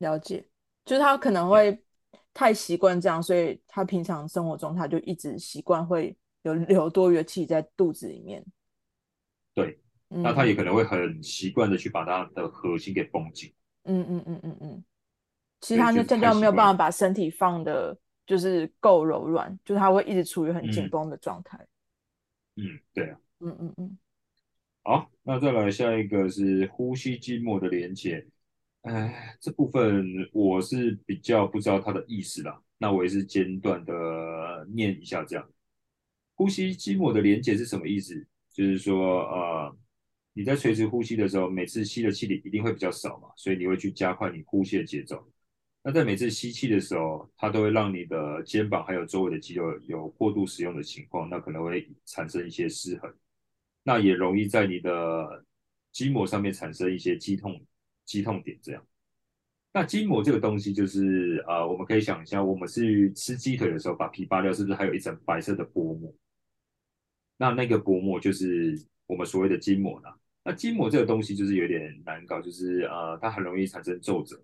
[0.00, 0.46] 了解，
[0.84, 1.82] 就是他可能会
[2.34, 8.44] 太习惯这样，所以他平常生活中他就一直习惯会有留多余的气在肚子里面。
[9.54, 9.80] 对，
[10.10, 13.52] 那他也可能会很习惯的去把他的核心给绷紧。
[13.84, 14.84] 嗯嗯嗯嗯嗯。
[15.60, 17.96] 其实他就这样没有办法把身体放的，
[18.26, 21.64] 就是够柔软，就是他会一直处于很紧绷的状态。
[22.56, 23.18] 嗯，对啊。
[23.38, 23.98] 嗯嗯嗯。
[24.82, 28.26] 好，那再来下一个是呼吸筋膜的连接。
[28.82, 32.60] 哎，这部分我是比较不知道它的意思啦。
[32.78, 35.48] 那我也是简短的念一下，这样。
[36.34, 38.26] 呼吸筋膜的连接是什么意思？
[38.50, 39.76] 就是说呃，
[40.40, 45.22] 你在垂直呼吸的时候，每次吸的气体一定会比较少嘛，所以你会去加快你呼吸的节奏。
[45.82, 53.14] 那在每次吸气的时候，它都会让你的肩膀还有周围的肌肉有过度使用的情况，那可能会产生一些失衡，
[53.82, 55.44] 那也容易在你的
[55.92, 57.62] 筋膜上面产生一些肌痛、
[58.06, 58.82] 肌痛点这样。
[59.74, 66.10] 那筋膜这个东西就是呃，我们可以想一下，我们是吃鸡腿的时候把皮扒掉，是不是还有一层白色的薄膜？
[67.36, 70.08] 那那个薄膜就是我们所谓的筋膜呢。
[70.42, 74.42] 那筋膜这个东西就是有点难搞，就是呃，它很容易产生皱褶。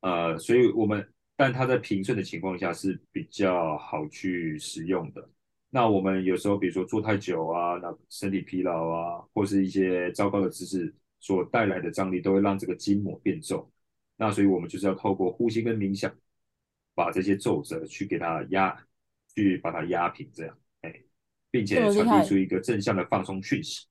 [0.00, 5.28] 呃，所以我们，但它在平顺的情况下是比较好去使用的。
[5.70, 13.72] 那我们有时候，比如说坐太久啊，那身体疲劳啊，或是一些糟糕的姿势所带来的张力，都会让这个筋膜变皱。
[14.16, 16.14] 那所以我们就是要透过呼吸跟冥想，
[16.94, 18.76] 把这些皱褶去给它压，
[19.34, 20.94] 去把它压平，这样，哎，
[21.50, 23.86] 并且传递出一个正向的放松讯息。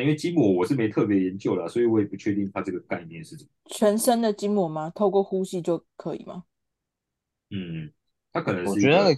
[0.00, 3.50] 因为筋膜我是没特别研究了，所以我也不确定它这个概念是怎么。
[3.66, 4.90] 全身的筋膜吗？
[4.94, 6.44] 透过呼吸就可以吗？
[7.50, 7.92] 嗯，
[8.32, 9.12] 它可能是我觉得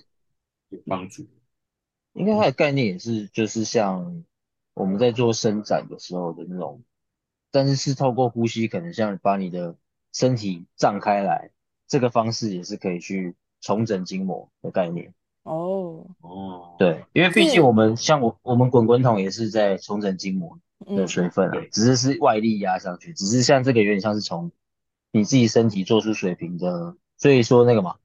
[0.69, 1.27] 有帮助。
[2.13, 4.25] 应该它的概念也是，就是像
[4.75, 6.83] 我们在做伸展的时候的那种，
[7.51, 9.77] 但是是透过呼吸，可能像把你的
[10.13, 11.51] 身体胀开来，
[11.87, 15.15] 这个方式也是可以去重整筋膜的概念。
[15.43, 20.59] 哦哦，对，因为毕竟我们像我我们滚滚筒也是在重整筋膜。
[20.87, 24.51] 的水分啊，只是是外力压上去，只是像这个有点像是从
[25.13, 27.97] 你自己身体做出水平的，所以说那个嘛，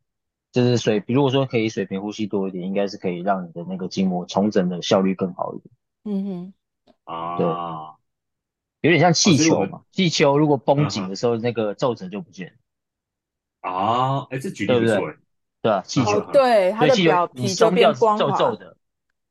[0.51, 5.73] 就是水，如果说可以水平呼吸多一点，应该是可以让你的那个筋膜重整的效率更好一点。
[6.05, 6.53] 嗯哼，
[7.03, 7.45] 啊，对，
[8.81, 12.57] 有点像气球嘛，气球如果绷紧的时候，那个皱褶就不见。
[13.61, 15.13] 啊，哎，这举例不错，
[15.61, 15.81] 对吧？
[15.81, 18.55] 气球，对，它的表皮就变光滑。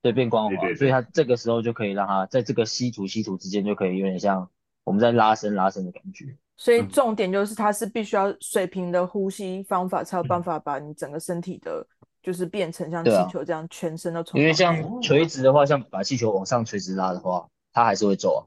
[0.04, 4.50] 对，变光滑，对对对，所以它这个时候就可以让它在这个吸土吸土之间就可以有点像
[4.84, 6.36] 我们在拉伸拉伸的感觉。
[6.58, 11.86] 所以重点就是它是必须要水平的呼吸方法才有办法把你整个身体的，
[12.22, 14.38] 就是变成像气球这样全身都充。
[14.38, 18.40] 因为像垂直的话，像把气球往上垂直拉的话，它还是会皱啊。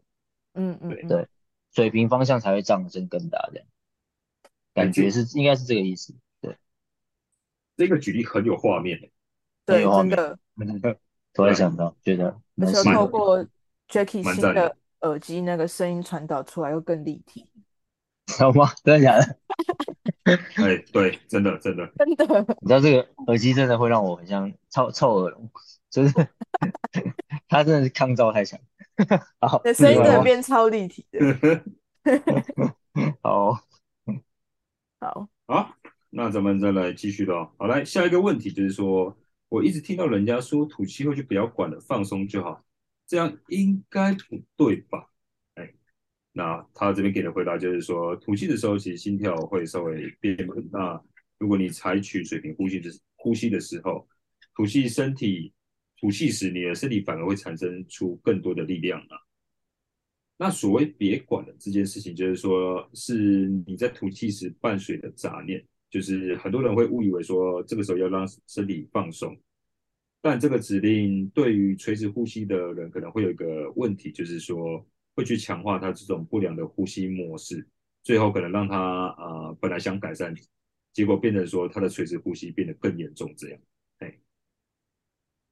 [0.54, 1.28] 嗯嗯，对对，
[1.74, 3.67] 水平方向才会胀得更大这样。
[4.76, 6.13] 感觉是应该是这个意思。
[6.39, 6.56] 对，
[7.76, 9.10] 这个举例很有画面。
[9.65, 10.38] 对，真的。
[11.38, 13.45] 突然想到，觉得而且透过
[13.88, 17.45] Jacky 新的耳机，那个声音传导出来又更立体，
[18.26, 18.71] 知道吗？
[18.84, 19.38] 真的假的？
[20.56, 22.56] 哎，对，真的真的真的。
[22.60, 25.47] 你知道这个耳机真的会让我很像臭臭耳聋，
[25.91, 26.28] 就是
[27.47, 28.60] 它真的是抗噪太强。
[29.39, 31.19] 好，那声音真的变超立体的。
[33.21, 33.62] 好，
[35.00, 35.69] 好，好，
[36.10, 37.52] 那咱们再来继续喽。
[37.60, 39.15] 好，来下一个问题就是说。
[39.49, 42.65] 我一直听到人家说吐气后就不要管了，放松就好，
[43.05, 45.07] 这样应该不对吧？
[45.55, 45.73] 哎，
[46.33, 50.57] 那他这边给的回答就是说，吐气的时候其实心跳会稍微变慢。
[50.71, 51.01] 那
[51.38, 54.07] 如果你采取水平呼吸的呼吸的时候，
[54.53, 55.53] 吐气身体
[55.99, 59.17] 吐气时，你的身体反而会产生出更多的力量啊。
[60.38, 65.65] 那所谓别管了这件事情，就是说是你在吐气时伴随的杂念。
[65.89, 69.38] 就是很多人会误以为说这个时候要让身体放松，
[70.21, 77.65] 但这个指令对于垂直呼吸的人可能会有一个问题，就是说会去强化他这种不良的呼吸模式，
[78.04, 80.36] 最后可能让他啊、呃、本来想改善，
[80.91, 83.60] 结果变成说他的垂直呼吸变得更严重这样，
[84.00, 84.13] 哎，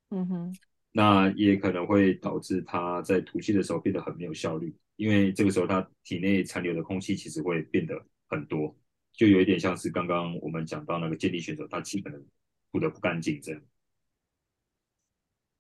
[0.09, 0.57] 嗯哼，
[0.91, 8.75] 那也可能会导致他在吐气的时候变得很没有效率，因为这个时候他体内残留的空气其实会变得很多。
[9.17, 12.25] 就有一点像是刚刚我们讲到那个健力选手，他基本能
[12.71, 13.61] 吐得不干净这样。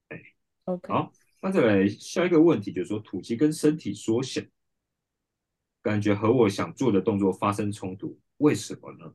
[0.09, 0.21] 哎
[0.65, 4.41] ，OK，好，那再来下一个问题，就是说吐气跟身体缩小，
[5.81, 9.13] 感觉和我想做的动作发生冲突，为什么呢？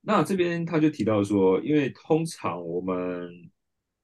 [0.00, 3.50] 那这边他就提到说，因为通常我们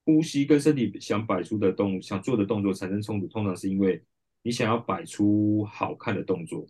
[0.05, 4.05] 呼吸跟身体想摆出的动想做的动作产生冲突，通常是因为
[4.43, 6.67] 你想要摆出好看的动作。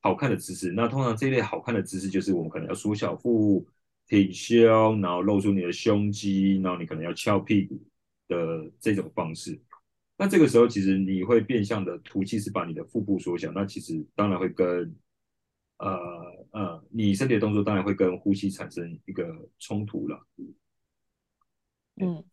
[0.00, 3.66] 好看的姿势，那通常这一类好看的姿势就是我们可能要缩小腹、
[4.06, 7.78] 挺胸，然后露出你的胸肌，然后你可能要翘屁股
[8.28, 9.60] 的这种方式。
[10.16, 13.52] 那这个时候其实你会变相的吐气，是把你的腹部缩小。
[13.52, 14.94] 那其实当然会跟
[15.78, 15.98] 呃
[16.52, 20.26] 呃，你身体的动作当然会跟呼吸产生一个冲突了。
[21.96, 22.24] 嗯，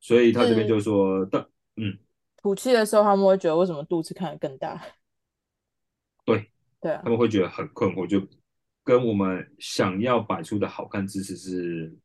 [0.00, 1.44] 所以他这边就说，但
[1.76, 1.98] 嗯，
[2.36, 4.80] 吐气的时候他们会觉得为什么肚子看得更大？
[6.84, 6.92] 对。
[6.92, 8.20] 啊，他们会觉得很困惑，就
[8.82, 11.96] 跟我们想要摆出的好看姿势是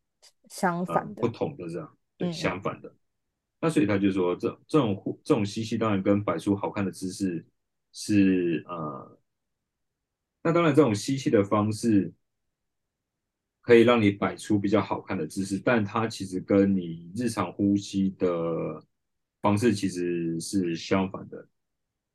[0.48, 2.96] 相反的，呃，不同的这样，对，嗯、相反的。
[3.60, 7.46] 那所以他就说，这这种这种吸气当然跟摆出好看的姿势
[7.92, 9.20] 是呃，
[10.44, 12.14] 那当然这种吸气的方式
[13.60, 18.82] 可以让你摆出比较好看的姿势，但它其实跟你日常呼吸的
[19.42, 21.46] 方式其实是相反的。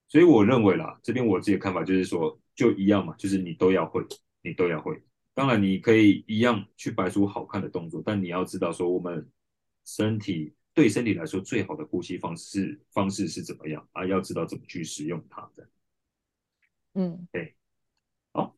[0.09, 4.05] 所以我认为啦，这边我自己的看法就是说，就一样嘛，就是你都要会，
[4.43, 5.03] 你都要会。
[5.35, 9.31] 当然你可以一样去摆出好看的动作，但你要知道说我们
[9.85, 10.55] 身体。
[10.77, 14.05] 对身体来说，最好的呼吸方式方式是怎么样啊？
[14.05, 15.69] 要知道怎么去使用它的。
[16.95, 17.55] 嗯，对。
[18.33, 18.57] 好，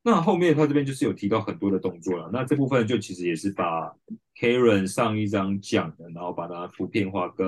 [0.00, 2.30] 那后面他这边就是有提到很多的动作了。
[2.32, 3.94] 那这部分就其实也是把
[4.34, 7.46] Karen 上一章讲的，然后把它图片化跟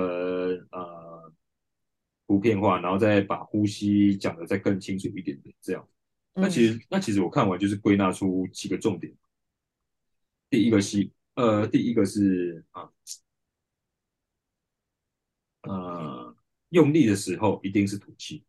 [0.71, 1.33] 呃
[2.31, 5.53] 图片化，然后再把呼吸讲的再更清楚一点点。
[5.59, 5.85] 这样，
[6.33, 9.13] 那其实、嗯、那其实我看完就是归纳出几个重点。
[10.49, 12.89] 第一个是，呃，第一个是啊。
[15.63, 16.33] 呃，
[16.69, 18.45] 用力的时候一定是吐气。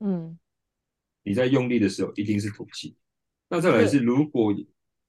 [0.00, 0.36] 嗯，
[1.22, 2.96] 你在用力的时候一定是吐气。
[3.48, 4.52] 那再来是，如果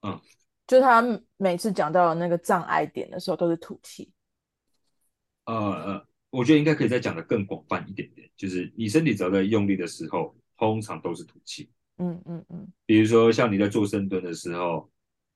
[0.01, 0.21] 啊，嗯、
[0.67, 1.01] 就他
[1.37, 4.13] 每次讲到那个障碍点的时候都是吐气。
[5.45, 11.69] 呃呃，我觉得应该可以再讲得更广泛一点点，就是你身体只要在用力的时候，通常都是吐气。
[11.97, 12.71] 嗯嗯嗯。
[12.85, 14.89] 比如说像你在做深蹲的时候，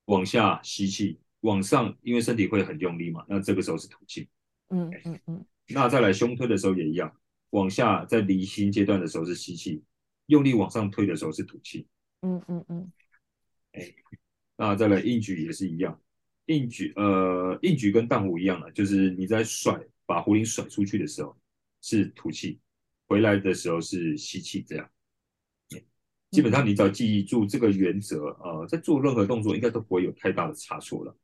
[0.05, 4.29] 往下吸气，往上，因为身体会很用力嘛，那这个时候是吐气。
[4.69, 7.15] 嗯嗯嗯，那再来胸推的时候也一样，
[7.51, 9.83] 往下在离心阶段的时候是吸气，
[10.27, 11.87] 用力往上推的时候是吐气。
[12.21, 12.91] 嗯嗯嗯，
[13.73, 13.93] 哎，
[14.57, 15.99] 那再来硬举也是一样，
[16.45, 19.79] 硬举呃硬举跟荡壶一样的，就是你在甩
[20.13, 21.35] 把壶铃甩出去的时候
[21.81, 22.59] 是吐气，
[23.07, 24.87] 回来的时候是吸气，这样。
[26.29, 31.15] 基本上你只要记住这个原则，呃，在做任何动作应该都不会有太大的差错了。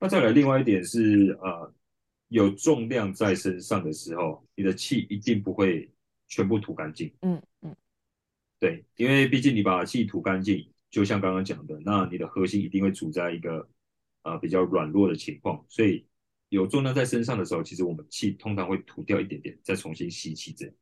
[0.00, 1.72] 那再来另外一点是呃。
[2.28, 5.88] 有重量在身上的时候，你的气一定不会
[6.26, 7.12] 全部吐干净。
[7.20, 7.76] 嗯嗯，
[8.58, 13.68] 对，因为毕竟你把气吐干净，就像刚刚讲的，那你的核心一定会处在一个
[14.22, 15.64] 呃比较软弱的情况。
[15.68, 16.06] 所以
[16.54, 20.74] 有重量在身上的时候，其实我们气通常会吐掉一点点，再重新吸气这样。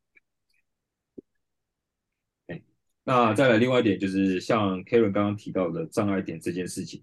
[3.05, 7.03] 那再来另外一点就是像 Karen 刚刚提到的障碍点这件事情，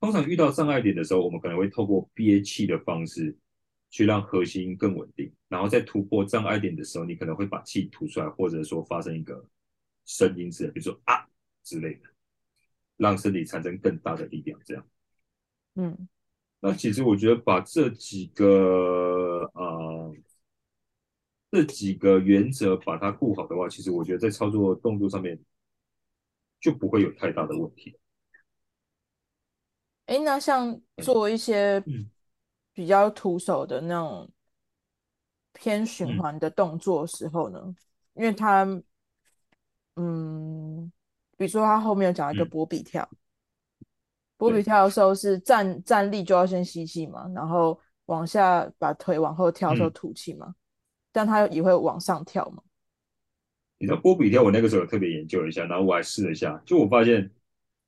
[0.00, 3.36] 通常遇到障碍点的时候，我们可能会透过憋气的方式。
[3.88, 9.48] 去让核心更稳定，然后在突破障碍点的时候，你可能会把气吐出来，或者说发生一个
[10.04, 11.24] 声音之类，比如说啊
[11.62, 12.08] 之类的，
[12.96, 14.60] 让身体产生更大的力量。
[14.66, 14.86] 这样，
[15.76, 16.08] 嗯，
[16.68, 20.12] 那其实我觉得把这几个呃
[21.50, 25.38] 这几个原则把它顾好的话，其实我觉得在操作动作上面
[26.60, 27.96] 就不会有太大的问题。
[30.06, 32.10] 哎，那像做一些，嗯。
[32.72, 34.30] 比较徒手的那种
[35.54, 37.76] 偏循环的动作的时候呢，嗯、
[38.16, 38.64] 因为他，
[39.94, 40.92] 嗯，
[41.38, 43.16] 比如说他后面有讲一个波比跳，嗯、
[44.36, 50.54] 波比跳的时候是站站立就要先吸气嘛，然后往下把腿往后跳的时候吐气嘛，嗯、
[51.12, 52.62] 但他也会往上跳嘛。
[53.78, 57.30] 你知道波比跳，我那个时候有特别研究一下，然后我还试了一下，就我发现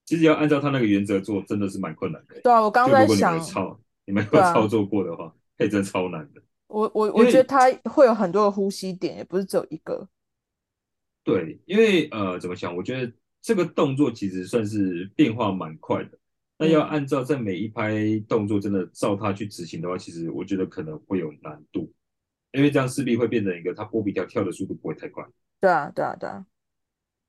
[0.04, 2.40] 其实要按照他那个原则做，真的是蛮困难的。
[2.40, 3.40] 对啊，我刚刚在想。
[3.40, 6.40] 操你们有操作过的话，可以、啊、真超难的。
[6.66, 10.08] 我我我觉得他会有很多的呼吸点，也不是只有一个。
[11.22, 12.74] 对，因为呃，怎么讲？
[12.74, 16.18] 我觉得这个动作其实算是变化蛮快的。
[16.58, 21.92] 那要按照在每一拍动作真的照它去执行的话，其实我觉得可能会有难度，
[22.52, 25.24] 因为这样势必会变成一个它波比跳跳的速度不会太快。
[25.60, 26.46] 对啊，对啊，对啊，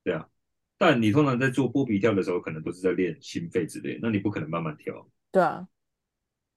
[0.04, 0.28] 对啊。
[0.78, 5.08] 但你通常在做波比跳的时候，可能都是在练心肺之类，那你不可能慢慢跳。
[5.32, 5.68] 对啊。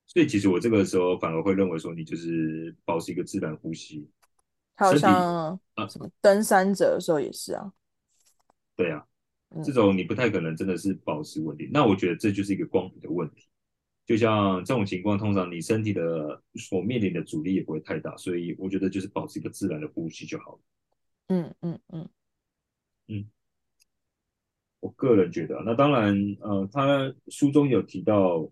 [0.07, 4.09] 所以其实我这个时候反而会认为说，你就是保持一个自然呼吸。
[4.75, 7.73] 好像啊，什么登山者的时候也是啊。
[8.75, 9.07] 对啊，
[9.65, 11.67] 这种你不太可能真的是保持稳定。
[11.69, 13.47] 嗯、那我觉得这就是一个光谱的问题。
[14.07, 20.61] 就像这种情况，通常你身体的所面临的阻力也不会太大，所以我觉得就是保持一个自然的呼吸就好了。
[21.29, 22.09] 嗯嗯嗯
[23.09, 23.31] 嗯，
[24.81, 28.51] 我个人觉得，那当然，呃，他书中有提到，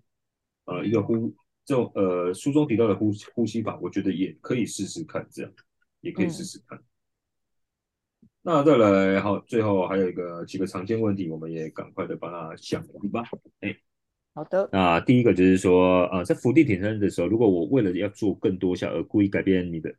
[0.65, 1.35] 呃，一个呼。
[1.63, 5.53] 这种呃，书中提到的呼呼吸法，我觉得也可以试试看，这样
[6.01, 6.77] 也可以试试看。
[6.77, 6.85] 嗯、
[8.43, 13.23] 那再来，好，最后还有一个几个常见问题，我们也赶快的把它想完吧。
[13.61, 13.77] 哎，
[14.35, 14.69] 好的。
[14.73, 19.95] 那第一个就是说，呃，在伏地挺身的时候，如果我为了要做更多下而故意改变你的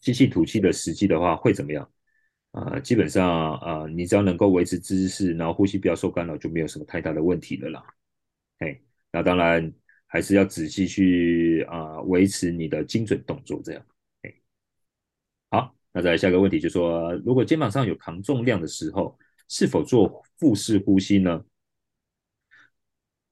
[0.00, 1.88] 吸气吐气的时机的话，会怎么样？
[2.50, 7.84] 啊、呃，基本上啊、呃，你只要能够维持姿势，然后呼吸不要受干扰，就没有什么太大的问题了啦。
[8.58, 9.72] 哎，那当然。
[10.14, 13.82] 还是要仔细去去啊维持你的精准动作这样。
[15.92, 19.18] 那再下一个问题，就是说如果肩膀上有扛重量的时候，
[19.48, 21.44] 是否做腹式呼吸呢？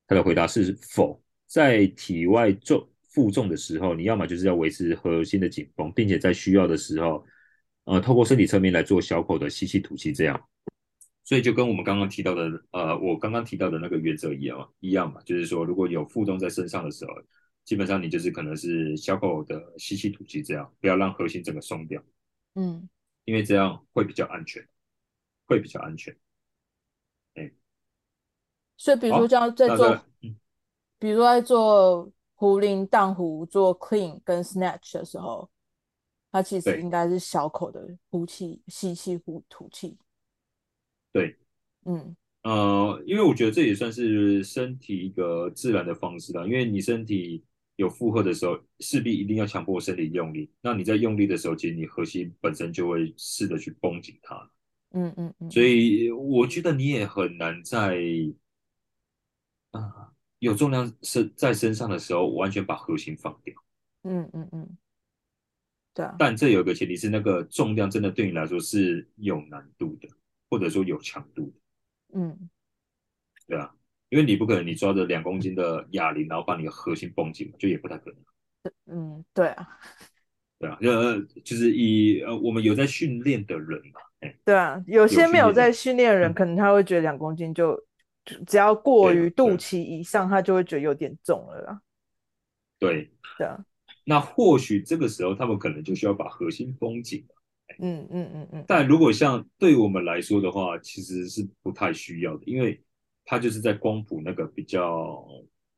[0.06, 7.24] 他的回答是否在体外重负重的时候，你要么就是要维持核心的紧绷，并且在需要的时候，
[7.84, 10.40] 呃，透过身体侧面来做小口的吸气吐气，这样。
[11.24, 17.12] 所以就跟我们刚刚提到的，呃，我刚刚提到的那个原则一样，一样嘛，就是说如果有负重在身上的时候，
[17.64, 22.02] 基本上你就是可能是小口的吸气吐气，这样不要让核心整个松掉。
[22.54, 22.88] 嗯，
[23.24, 24.66] 因为这样会比较安全，
[25.46, 26.16] 会比较安全。
[27.34, 27.50] 哎，
[28.76, 29.86] 所以比如说这样在做，
[30.22, 30.36] 嗯、
[30.98, 35.50] 比如说在做壶铃荡壶、做 clean 跟 snatch 的时候，
[36.32, 39.96] 它其实应该是小口的呼气、吸气、呼吐气。
[41.12, 41.36] 对，
[41.84, 47.44] 嗯，呃，因为我觉得这也算是身体一个自然的方式啦，因为你身体
[47.80, 50.50] 有负荷的时候，势必一定要强迫身体用力。
[50.60, 54.50] 那你在用力的时候，其实你核心本身就会试着去绷紧它。
[54.90, 55.50] 嗯嗯嗯。
[55.50, 57.98] 所以我觉得你也很难在
[59.70, 63.54] 啊、呃、有重量身在身上的时候，完全把核心放掉。
[64.02, 64.76] 嗯嗯嗯。
[65.94, 66.16] 对啊。
[66.18, 70.08] 但这有个前提是，那个重量真的对你来说是有难度的。
[70.52, 72.50] 或者说有强度的，嗯，
[73.46, 73.72] 对啊，
[74.10, 78.18] 因为你不可能你抓着两公斤的哑铃，然后把你的核心绷紧，就也不太可能。
[78.86, 79.68] 嗯，对啊，
[80.58, 87.82] 对啊，呃，就是以呃我们有在训练的人嘛，哎，对啊，有些没有在训练的人，可能他会觉得两公斤就
[88.46, 91.80] 只要过于肚脐以上，他就会觉得有点重了啦。
[92.78, 93.64] 对，对啊，
[94.04, 97.34] 那或许这个时候他们可能就需要把核心绷紧了。
[97.78, 102.82] 嗯嗯嗯嗯，但如果像对我们来说的话，其实是不太需要的，因为
[103.30, 105.24] 它就是在光谱那个比较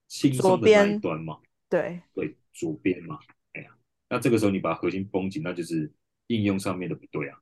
[0.08, 1.36] 轻松的那一端嘛。
[1.68, 3.18] 对对，左边嘛。
[3.52, 3.68] 哎呀，
[4.08, 5.92] 那这个时候你把核心绷紧，那就是
[6.28, 7.36] 应用上面的不对啊。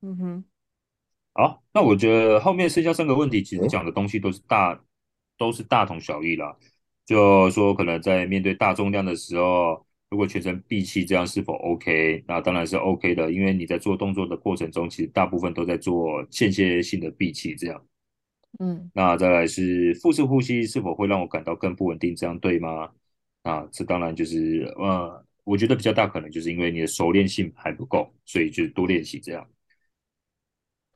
[0.00, 0.44] 嗯哼。
[1.34, 4.82] 好，那我觉得后面剩下三个问题，其实讲的东西都是大
[5.36, 6.56] 都是大同小异啦。
[7.04, 9.86] 就说可能在面对大重量的时候。
[10.10, 12.24] 如果全程闭气，这样是否 OK？
[12.26, 17.86] 那当然是 OK 的，因为你在做动作的过程中，其实大部分都在做间歇性的闭气，这样。
[18.58, 22.14] 嗯，那再来是腹式呼吸是否会让我感到更不稳定？
[22.16, 22.90] 这样对吗？
[23.42, 29.48] 啊，这当然就是呃，我觉得比较大可能就是因为你的熟练性还不够，所以就多练习这样。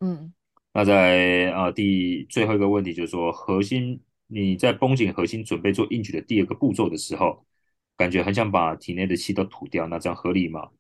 [0.01, 0.33] 嗯，
[0.73, 7.45] 那在啊第最后一个问题就是说，核心你在绷紧核心准备做硬举的第二个步骤的时候。
[7.95, 10.71] 感觉很想把体内的气都吐掉，那这样合理吗？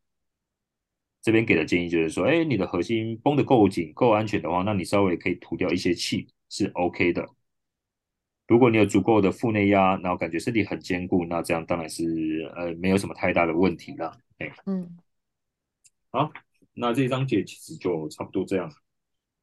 [1.20, 7.26] 这边给的建议就是说，哎，你的核心绷得够紧、够安全的话，那你稍微可以吐掉一些气是 OK 的。
[8.46, 12.04] 如果你有足够的腹内压，然后感觉身体很坚固，那这样当然是
[12.54, 14.14] 呃没有什么太大的问题了。
[14.36, 14.98] 哎，嗯，
[16.10, 16.30] 好，
[16.74, 18.70] 那这一章节其实就差不多这样。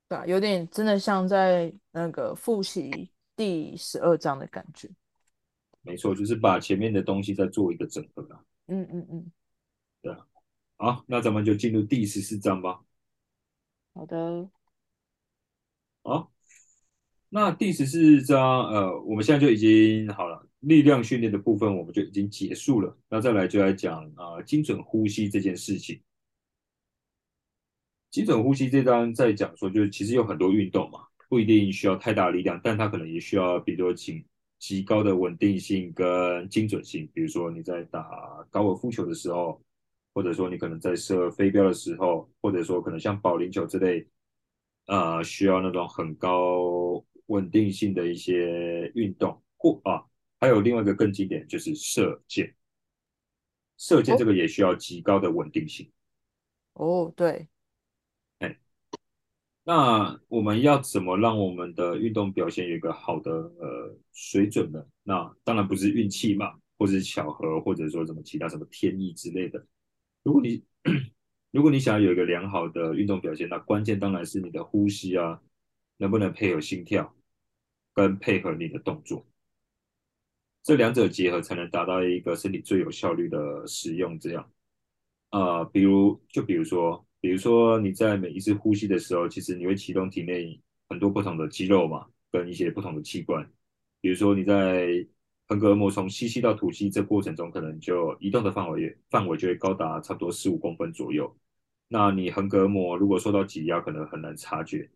[0.07, 4.88] 对啊，有点真的像在那个复习第十二章的感觉。
[5.82, 8.45] 没错，就是把前面的东西再做一个整合啊。
[8.68, 9.32] 嗯嗯嗯，
[10.03, 10.28] 对啊。
[10.78, 12.82] 好，那咱们就进入第十四章吧。
[13.93, 14.47] 好的。
[16.03, 16.32] 好，
[17.30, 22.97] 那第十四章，呃，我们现在就已经好了，力量训练的部分我们就已经结束了。
[23.09, 26.01] 那再来就来讲啊，精准呼吸这件事情。
[28.09, 34.23] 精准呼吸这章在讲说，就是其实有很多运动嘛，不一定需要太大力量，但它可能也需要，比如说请。
[34.59, 39.57] 极高的稳定性跟精准性，比如说你在打高尔夫球的时候，
[40.13, 44.05] 或者说你可能在射飞镖的时候，或者说可能像保龄球之类，
[44.88, 50.05] 呃，需要那种很高稳定性的一些运动，或啊，
[50.39, 52.53] 还有另外一个更经典就是射箭，
[53.77, 55.91] 射箭这个也需要极高的稳定性。
[56.73, 57.47] 哦，对。
[58.39, 58.57] 哎
[59.63, 64.84] 那我们要怎么让我们的运动表现有一个好的呃水准呢？
[65.03, 69.63] 那当然不是运气嘛，或者是巧合，或者说什么其他什么天意之类的。
[70.23, 70.63] 如果你
[71.51, 75.39] 如果你想要有一个良好的运动表现，那关键当然是你的呼吸啊，
[75.97, 77.15] 能不能配合心跳，
[77.99, 79.25] 跟配合你的动作，
[80.63, 84.17] 这两者结合才能达到一个身体最有效率的使用。
[84.19, 84.51] 这样，
[85.31, 87.05] 呃，比如就比如说。
[87.21, 93.45] 比如说你在每一次呼吸的时候，其实你会启动体内很多不同的肌肉嘛，跟一些不同的器官。
[93.99, 95.05] 比如说你在
[95.45, 101.29] 横膈膜从吸气到吐气这过程中，可能就移动的范围范围就会高达差不多十五公分左右。
[101.89, 104.89] 那你横膈膜如果受到挤压，可能很难察觉。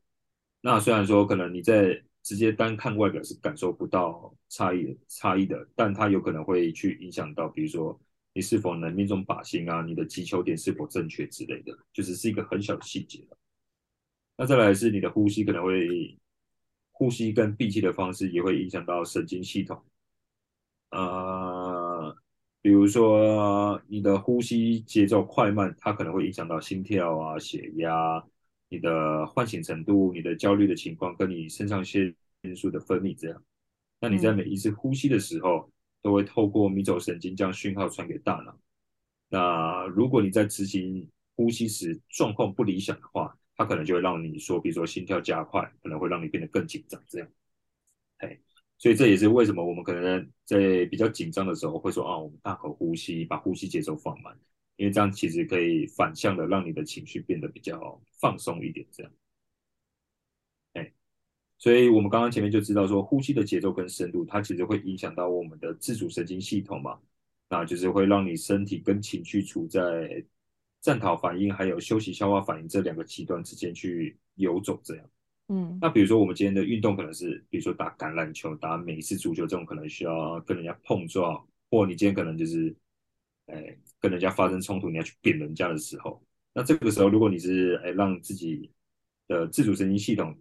[0.61, 7.99] 那虽然说可能你在直接单看外表是感受不到差异差异的，但它有可能会去影响到，比如说
[8.33, 13.37] 你是否能命中靶心啊，你的击球点是否正确之类的，就是是一个很小的细节了。
[14.37, 16.17] 那再来是你的呼吸可能会，
[16.91, 19.83] 呼吸跟闭气的方式也会影响到神经系统，
[20.91, 22.15] 呃，
[22.61, 28.25] 比如说你的呼吸节奏快慢，它可能会影响到心跳啊、血压。
[28.73, 32.11] 你的唤醒程度、你的焦虑的情况，跟你肾上腺
[32.55, 33.43] 素的分泌这样，
[33.99, 35.71] 那你在每一次呼吸的时候，
[36.01, 38.57] 都会透过迷走神经将讯号传给大脑。
[39.29, 47.27] 那如果你在执行呼吸时状况不理想的话，它可能就会让你说，比如说心跳加快，可能会让你变得更紧张这样。
[48.17, 48.39] 嘿，
[48.79, 54.35] 所以这也是为什么我们可能在比较紧张的时候会说啊，我们大口呼吸，把呼吸节奏放慢。
[54.75, 59.11] 因为这样其实可以反向的让你的情绪变得比较放松一点，这样，
[60.73, 60.91] 哎，
[61.59, 66.99] 所以我们刚刚前面就知道说，呼吸的节奏跟深度，它其实会影响到我们的自主神经系统嘛，
[67.49, 70.25] 那就是会让你身体跟情绪处在
[70.81, 75.09] 战讨反应还有休息消化反应这两个极端之间去游走，这样，
[75.49, 82.75] 嗯，那比如说我们今天的运动可能是，比如说打橄榄球、打美式足球这种，可能需要跟人家碰撞，或你今天可能就是。
[83.53, 86.21] 哎，跟人家发生冲突，你要去扁人家的时候，
[86.53, 88.71] 那这个时候，如果你是哎让自己
[89.27, 90.37] 的自主神经系统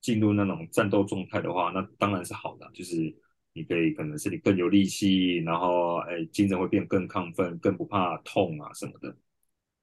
[0.00, 3.14] 进入那种战斗状态的话，那当然是好的，就是
[3.52, 9.16] 你可以可能是你更有力气，然后哎精神会变更亢奋，更不怕痛啊什么的。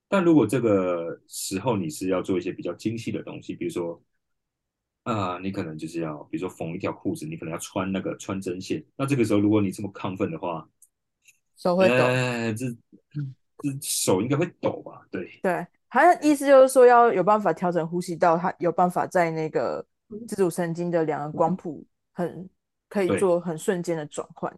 [0.07, 4.01] 但如果这个时候你是要做一些比较精细的东西，比如说
[5.03, 10.69] 啊、你可能就是要比如说缝一条裤子，你可能要穿那个穿针线，那这个时候如果你这么亢奋的话，
[11.59, 15.05] 手会抖，哎、这这手应该会抖吧？
[15.11, 19.85] 对对，他的意思就是说要有办法调整呼吸道，他有办法在那个
[20.25, 22.49] 自主神经的两个光谱很
[22.87, 24.57] 可以做很瞬间的转换。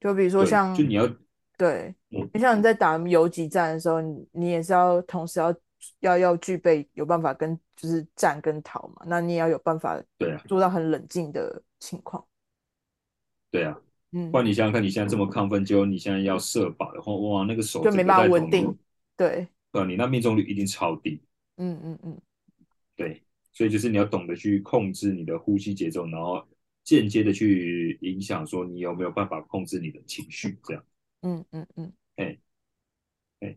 [0.00, 1.08] 就比如说像，就你要
[1.56, 1.94] 对，
[2.32, 5.54] 就像你在打游击战的时候，你你也是要同时要
[6.00, 12.26] 要要具备有办法跟就是战跟逃嘛，那你也要有办法对啊做到很冷静的情况。
[13.52, 13.78] 对啊。
[14.16, 18.78] 嗯，不然你想想看，你现在这么亢奋，结果你现在要射靶的话，哇，那个手就没办法稳定。
[19.16, 21.20] 对，对，你那命中率一定超低。
[21.56, 22.22] 嗯嗯嗯，
[22.94, 23.20] 对，
[23.52, 26.46] 所以就是你要懂得去控制你的呼吸节奏，然后
[26.84, 30.84] 间接的去影响说你有没有办法控制你的情绪，这样。
[31.22, 32.38] 嗯嗯嗯，哎
[33.40, 33.56] 哎，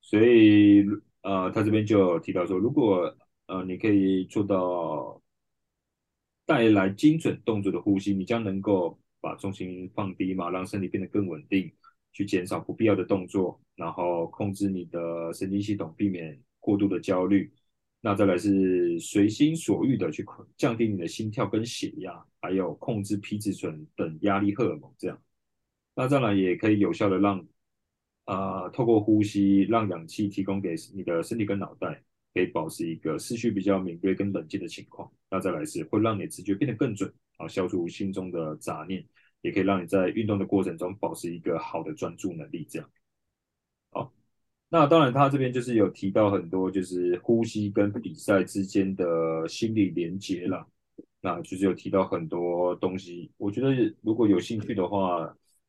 [0.00, 0.86] 所以
[1.20, 5.20] 呃，他这边就有提到说，如果呃你可以做到
[6.46, 8.98] 带来精准动作的呼吸，你将能够。
[9.20, 11.70] 把重心放低嘛，让身体变得更稳定，
[12.12, 17.52] 去减少不必要的动作，然后控制你的神经系统，避免过度的焦虑。
[18.00, 20.24] 那再来是随心所欲的去
[20.56, 25.20] 降低你的心跳跟血压，还有控制皮质醇等压力荷尔蒙，这样。
[25.94, 27.46] 那再来也可以有效的让，
[28.24, 32.02] 呃，透过呼吸让氧气提供给你的身体跟脑袋，
[32.32, 35.12] 可以保持一个思绪比较敏锐跟冷静的情况。
[35.30, 37.12] 那再来是会让你直觉变得更准。
[37.40, 39.04] 啊，消除心中的杂念，
[39.40, 42.66] 也可以让你在运动的过程中保持一个好的专注能力。
[42.68, 42.90] 这样，
[43.90, 44.12] 好，
[44.68, 50.66] 那当然，他这边就是有提到很多，就是呼吸跟比赛之间的心理连结啦。
[51.22, 53.30] 那就是有提到很多东西。
[53.36, 55.26] 我觉得如果有兴趣的话，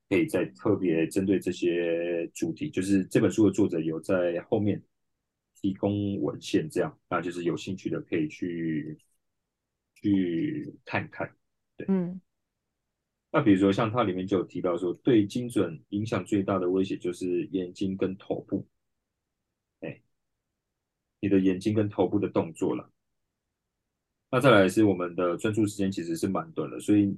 [0.08, 4.82] 可以再特别针对这些主题，就是这本书的作者有在后面
[5.62, 8.98] 提供文献，这样，那就是有兴趣的可以去
[9.96, 11.30] 去看看。
[11.88, 12.20] 嗯，
[13.32, 18.68] 那比如说像它里面就有提到说，对精准影响最大的威胁就是眼睛跟头部，
[19.80, 20.02] 哎，
[21.22, 22.92] 你的眼睛跟头部的动作了。
[24.30, 27.18] 那再来是我们的专注时间其实是蛮短的，所以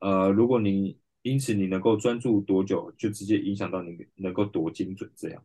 [0.00, 5.44] 呃，如果你因此你能够专注多久，就直接影响到你能够多精准这样。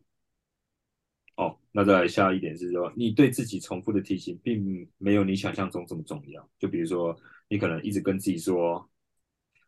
[1.36, 6.50] 哦，那再来下一点是说，你对自己重复的提醒，并没有你想象中这么重要。
[6.58, 7.16] 就比如说。
[7.48, 8.88] 你可能一直跟自己说，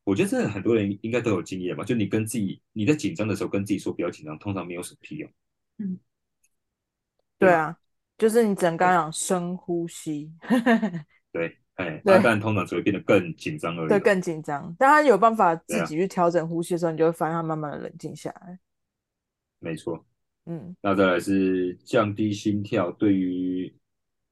[0.05, 1.85] 我觉得这很多人应该都有经验吧。
[1.85, 5.31] 就你跟自己，你在紧张的时候跟自己说不要紧张，通常没有什么屁用。
[5.79, 5.99] 嗯，
[7.39, 7.77] 对啊，
[8.17, 10.33] 就是你只能刚刚讲深呼吸。
[11.33, 13.89] 对，哎，那但通常只会变得更紧张而已。
[13.89, 14.75] 对，更紧张。
[14.79, 18.59] 但他有办法自己去调整呼吸的时候，你就会发现他慢慢的冷静下来。
[19.59, 20.07] 没错。
[20.47, 23.75] 嗯，那再来是降低心跳，对于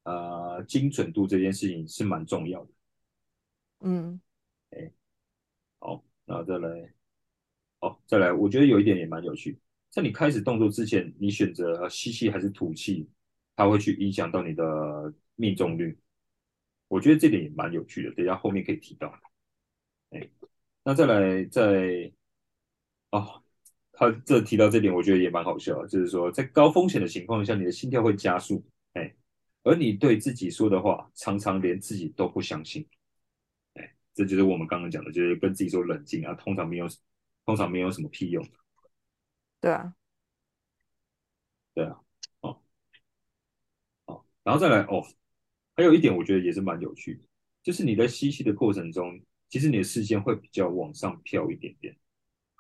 [0.04, 2.70] 呃精准度这件事情是蛮重要的。
[3.86, 4.18] 嗯，
[4.70, 4.90] 哎，
[5.78, 6.94] 好，那再来，
[7.80, 9.58] 好，再来，我觉得有一点也蛮有趣，
[9.90, 13.06] 在你开始动作之前，你选择吸气还是吐气，
[13.54, 15.98] 它会去影响到你的命中率。
[16.88, 19.14] 我觉得这点也蛮有趣的，等一下后面可以提到。
[20.10, 20.30] 哎，
[20.82, 22.10] 那再来再
[23.10, 23.42] 哦，
[23.92, 28.64] 他这提到这点，我觉得也蛮好笑，就是说在高风险的情况下，你的心跳会加速，
[28.94, 29.14] 哎，
[29.62, 32.86] 而你对自己说的话，常常连自己都不相信。
[34.14, 36.86] 哎，这就是我们刚刚讲的，就是跟自己说冷静啊，通常没有，
[37.44, 38.46] 通常没有什么屁用。
[39.60, 39.94] 对啊，
[41.74, 42.00] 对啊，
[42.40, 42.62] 哦，
[44.06, 45.04] 哦，然后再来哦。
[45.76, 47.24] 还有一点，我觉得也是蛮有趣的，
[47.60, 51.96] 就是你在吸气的过程中，其实你的视线会比较往上飘一点点，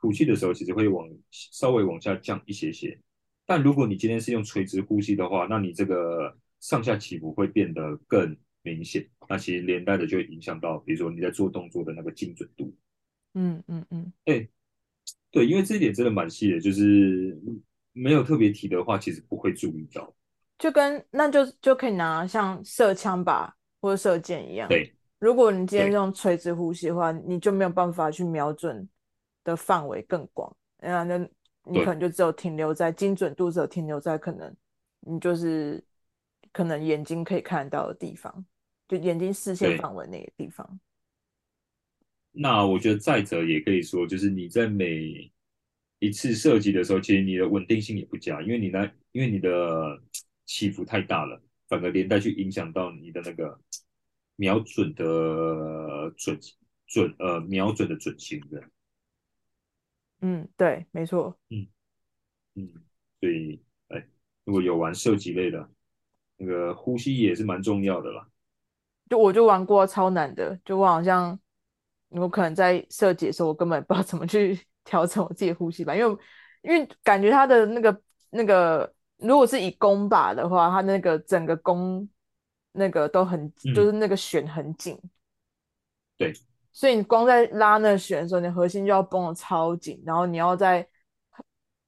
[0.00, 3.00] 吐气的时候其实会往稍微往下降一些些。
[3.46, 12.74] 但如果你今天是用垂直呼吸的话，那你这个上下起伏会变得更明显，那其实连带的就会影响到，比如说你在做动作的那个精准度。
[13.34, 14.48] 嗯嗯嗯，哎、欸，
[15.30, 17.36] 对，因为这一点真的蛮细的，就是
[17.92, 20.14] 没有特别提的话，其实不会注意到。
[20.56, 24.68] 就跟那就就可以拿像射枪吧或者射箭一样。
[24.68, 28.88] 对，如果你今天用垂直呼吸的话，你就没有办法去瞄准
[29.42, 31.18] 的范围更广，那那
[31.64, 34.54] 你可能就只有停留在精准度，只有停留在可能
[35.00, 35.82] 你就是
[36.52, 38.46] 可能眼睛可以看得到的地方，
[38.88, 40.80] 就眼睛视线范围那个地方。
[42.32, 45.32] 那我觉得再者也可以说，就是你在每
[45.98, 50.02] 一次射击的时候，其实你的稳定性也不佳，因为你呢，因为你的。
[50.46, 53.58] 起伏太大了，反而连带去影响到你的那个
[54.36, 56.38] 瞄准的准
[56.86, 58.62] 准呃瞄准的准心的。
[60.20, 61.34] 嗯，对，没错。
[61.48, 61.66] 嗯
[62.56, 62.70] 嗯，
[63.18, 63.58] 所以
[63.88, 64.06] 哎，
[64.44, 65.66] 如果有玩射击类的，
[66.36, 68.28] 那个呼吸也是蛮重要的啦。
[69.08, 71.38] 就我就玩过超难的，就我好像
[72.08, 76.18] 我可能在射击的时候，我根本不知道怎么去 调整我自己的呼吸吧，因为
[76.62, 78.92] 因为感觉他的那个那个。
[79.18, 82.06] 如果是以弓把的话，它那个整个弓
[82.72, 85.00] 那个都很，嗯、就是那个弦很紧，
[86.18, 86.32] 对，
[86.72, 90.86] 所以你光在拉那个弦的时候，你核心就要绷得超紧，然后你要在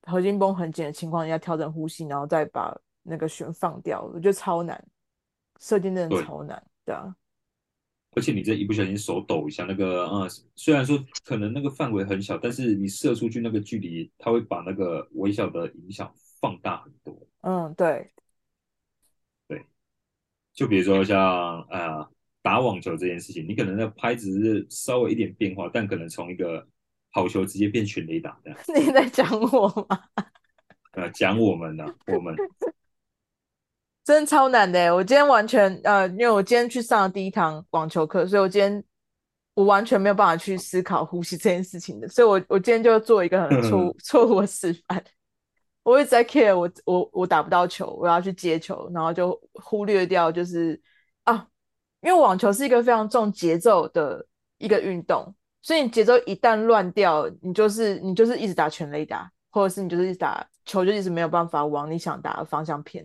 [0.03, 4.83] 核心绷很紧的情况下调整呼吸，然后再把那个弦放掉，我觉得超难，
[5.59, 7.15] 射箭真的超难，对，啊。
[8.13, 16.11] 而且你这一不小心手抖一下，那个啊、嗯，虽然说可能那个范围很小，但是你射出去那个距离，它会把那个微小的影响。
[16.39, 18.13] 放大很多，嗯，对，
[19.49, 19.65] 对，
[20.53, 22.07] 就比如说像呃
[22.43, 26.69] 打网球这件事情，你可能那拍子是稍微一点变化，但可能从一个
[27.11, 28.59] 好球直接变全雷打这样。
[28.77, 29.99] 你在讲我吗？
[30.93, 32.37] 呃，讲我们呢、啊，我们
[34.07, 34.95] 真的超难的。
[34.95, 38.85] 我今天完全呃，因为我今天去上了第一堂网球课，所以我今天
[39.55, 45.03] 我完全没有办法去思考呼吸这件事情的，所以我我今天就做一个很错错误的示范。
[45.83, 50.81] 我一直在 care 我我我打不到球，我要去接球，然后就忽略掉就是
[51.25, 51.45] 啊，
[52.01, 54.25] 因为网球是一个非常重节奏的
[54.59, 63.05] 一个运动，所以你节奏一旦乱掉，你就是你就是一直打全垒打，或者是你就是一直打球就一直没有办法往你想打的方向偏，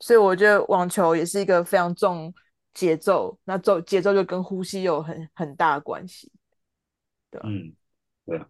[0.00, 2.32] 所以我觉得网球也是一个非常重
[2.72, 6.30] 节奏，那奏节奏就跟呼吸有很很大的关系，
[7.30, 7.40] 对？
[7.44, 7.74] 嗯，
[8.24, 8.40] 对。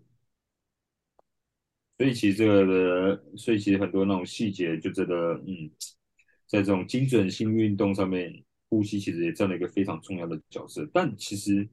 [1.97, 2.65] 所以其实这个
[3.17, 5.15] 的，所以其实很多那种细节就真的，
[5.47, 5.69] 嗯，
[6.47, 10.89] 在这种精准性运动上面，呼吸其实也占了一个非常重要的角色。
[10.93, 11.69] 但其实，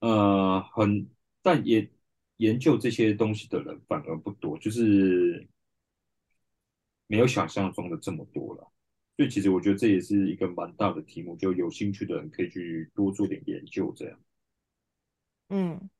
[0.00, 1.08] 呃，很，
[1.40, 1.90] 但也
[2.36, 5.48] 研究这些东西的人反而不多，就是
[7.06, 8.70] 没有想象中的这么多了。
[9.20, 14.18] 所以其实我觉得这也是一个蛮大的题目，就有兴趣的人可以去多做点研究，这样。
[15.50, 15.90] 嗯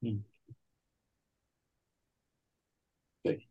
[0.00, 0.24] 嗯。
[3.22, 3.46] 对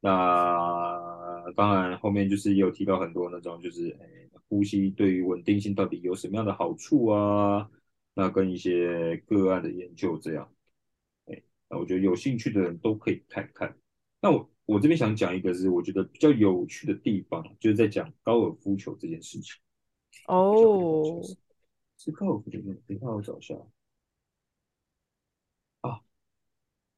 [0.00, 7.70] 那当然，后面就是也有提到很多那种，就是诶、欸，呼吸对于稳定性到底有什么样的好处啊？
[8.14, 10.50] 那跟一些个案的研究这样，
[11.26, 13.76] 哎、欸，那我觉得有兴趣的人都可以看看。
[14.22, 19.56] 那我我这边想讲一个，是我觉得比较有趣的地方，就是在讲高尔夫球这件事情。
[20.26, 21.24] 哦、oh.，
[21.96, 23.54] 是高尔夫球，等一下我找一下
[25.80, 26.02] 啊，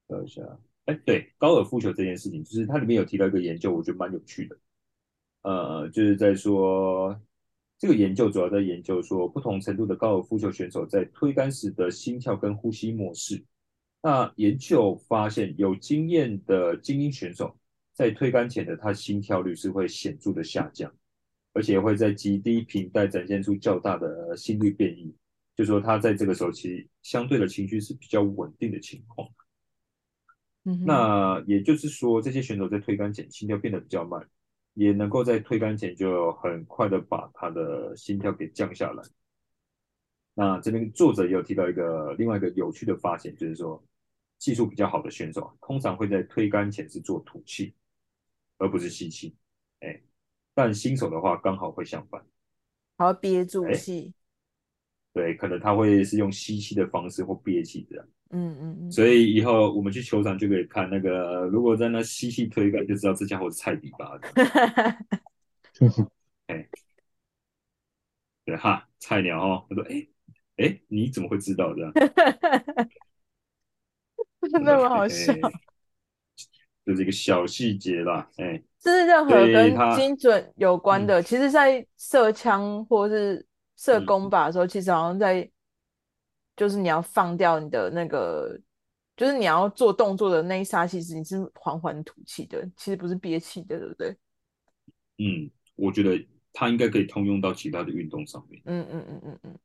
[0.08, 0.42] 找一下。
[0.86, 4.58] 哎，对，高尔夫球这件事情，就是它里面有提到一个研究，我觉得蛮有趣的。
[5.42, 7.16] 呃，就是在说
[7.78, 13.44] 这个研究主要在研究说不同程度的高尔夫球选手在推杆时的心跳跟呼吸模式。
[14.02, 17.56] 那研究发现，有经验的精英选手
[18.00, 20.90] 在推杆前的他心跳率是会显著的下降，
[21.52, 25.14] 而且会在极低频带展现出较大的心率变异，
[25.54, 29.28] 就说他在这个时候其实相对的情绪是比较稳定的情况。
[30.62, 34.26] 那也就是说，这些选手在推杆前心跳变得比较慢，
[34.72, 39.02] 也能够在推杆前就很快的把他的心跳给降下来。
[40.32, 43.84] 那这边作者也有提到一个另外一个有趣的发现，就是说
[44.38, 47.74] 技术比较好的选手通常会在推杆前是做吐气，
[48.60, 49.34] 而不是吸气。
[49.80, 50.00] 哎，
[50.54, 52.24] 但新手的话刚好会相反，
[52.96, 54.14] 好憋住气。
[55.12, 58.06] 对，可能他会是用吸气的方式或憋气这样。
[58.30, 58.92] 嗯嗯嗯。
[58.92, 64.28] 所以以后我们去球场就可以看那个，如果在那吸气推杆，就知道这家伙是菜比巴的。
[66.46, 66.68] 哎，
[68.44, 70.06] 对哈，菜鸟哦，他说哎。
[70.56, 71.90] 哎，你怎么会知道这样？
[74.62, 75.32] 那么好笑，
[76.84, 78.28] 这是一个小细节啦。
[78.36, 81.22] 哎，这是任何跟精准有关的。
[81.22, 85.48] 其实，在射枪或是射弓靶的时候，嗯、其实好像在，
[86.56, 88.58] 就是你要放掉你的那个，
[89.16, 94.16] 就是你要做动作的那一刹，其实你是缓缓吐气的，其实不是憋气的，对不对？
[95.18, 96.18] 嗯，我觉得
[96.52, 98.60] 它应该可以通用到其他的运动上面。
[98.64, 99.58] 嗯嗯嗯嗯嗯。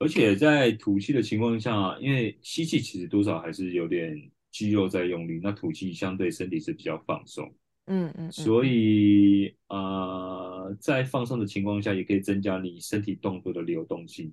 [0.00, 7.54] 而且在吐气的情况下，因为吸气其实多少还是有点肌肉在用力，那吐气相对身体是比较放松。
[7.86, 14.30] 嗯嗯，所以呃，在放松的情况下，也可以增加你身体动作的流动性，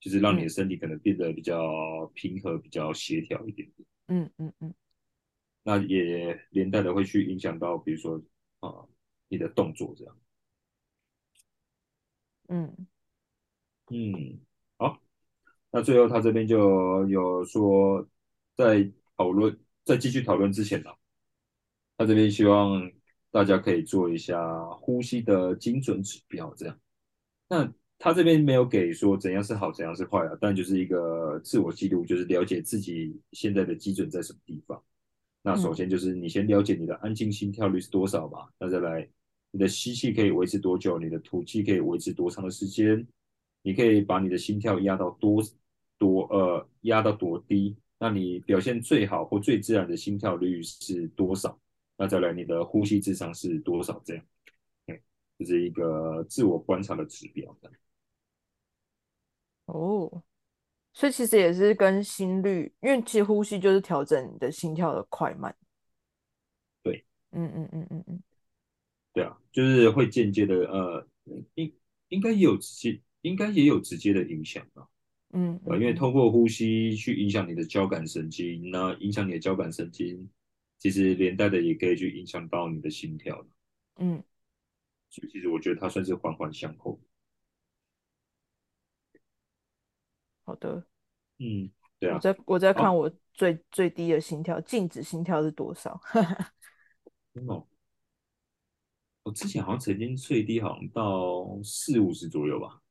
[0.00, 3.88] 就是让你的身体可能变得比较平和、比较协调一点点。
[4.08, 4.74] 嗯嗯嗯。
[5.62, 8.18] 那也连带的会去影响到，比如说
[8.60, 8.88] 啊、呃，
[9.28, 10.16] 你的动作这样。
[12.48, 12.86] 嗯
[13.90, 14.40] 嗯。
[14.76, 15.00] 好，
[15.70, 18.06] 那最后他这边就有说，
[18.56, 20.90] 在讨论，在继续讨论之前呢，
[21.96, 22.90] 他这边希望
[23.30, 26.78] 大家可以做一下呼吸的精准指标，这样。
[27.48, 34.82] 那他这边没有给说怎样是好，怎样是坏啊，但就是一个自我记录，就是了解自己现在的基准在什么地方。
[35.42, 39.08] 那首先就是你先了解你的安静心跳率是多少吧，那再来
[39.50, 43.06] 你的吸气可以维持多久，你的吐气可以维持多长的时间。
[43.66, 45.42] 你可以把你的心跳压到多
[45.96, 47.74] 多呃，压到多低？
[48.04, 51.58] 那你表现最好或最自然的心跳率是多少？
[51.96, 53.98] 那再来你的呼吸智商是多少？
[54.04, 54.22] 这样，
[54.88, 55.00] 哎，
[55.38, 57.56] 这是一个自我观察的指标。
[59.64, 60.22] 哦，
[60.92, 65.56] 所以其实也是跟心率，因为其实呼吸就是调整你的心跳的快慢。
[66.82, 68.22] 对，嗯嗯嗯嗯嗯，
[69.14, 71.08] 对啊，就是会间接的呃，
[71.54, 71.74] 应
[72.08, 73.00] 应该也有直接。
[73.22, 74.86] 应该也有直接的影响吧，
[75.36, 80.30] 嗯，因为通过呼吸去影响你的交感神经，那影响你的交感神经，
[80.78, 83.44] 其实连带的也可以去影响到你的心跳，
[83.96, 84.22] 嗯，
[85.10, 87.00] 所以其实我觉得它算是环环相扣。
[90.44, 90.86] 好的，
[91.38, 91.68] 嗯，
[91.98, 96.00] 对啊，我在我在看我最最低的心跳，静止心跳是多少？
[97.48, 97.66] 哦，
[99.24, 102.83] 我之前好像曾经最低好像到四五十左右吧。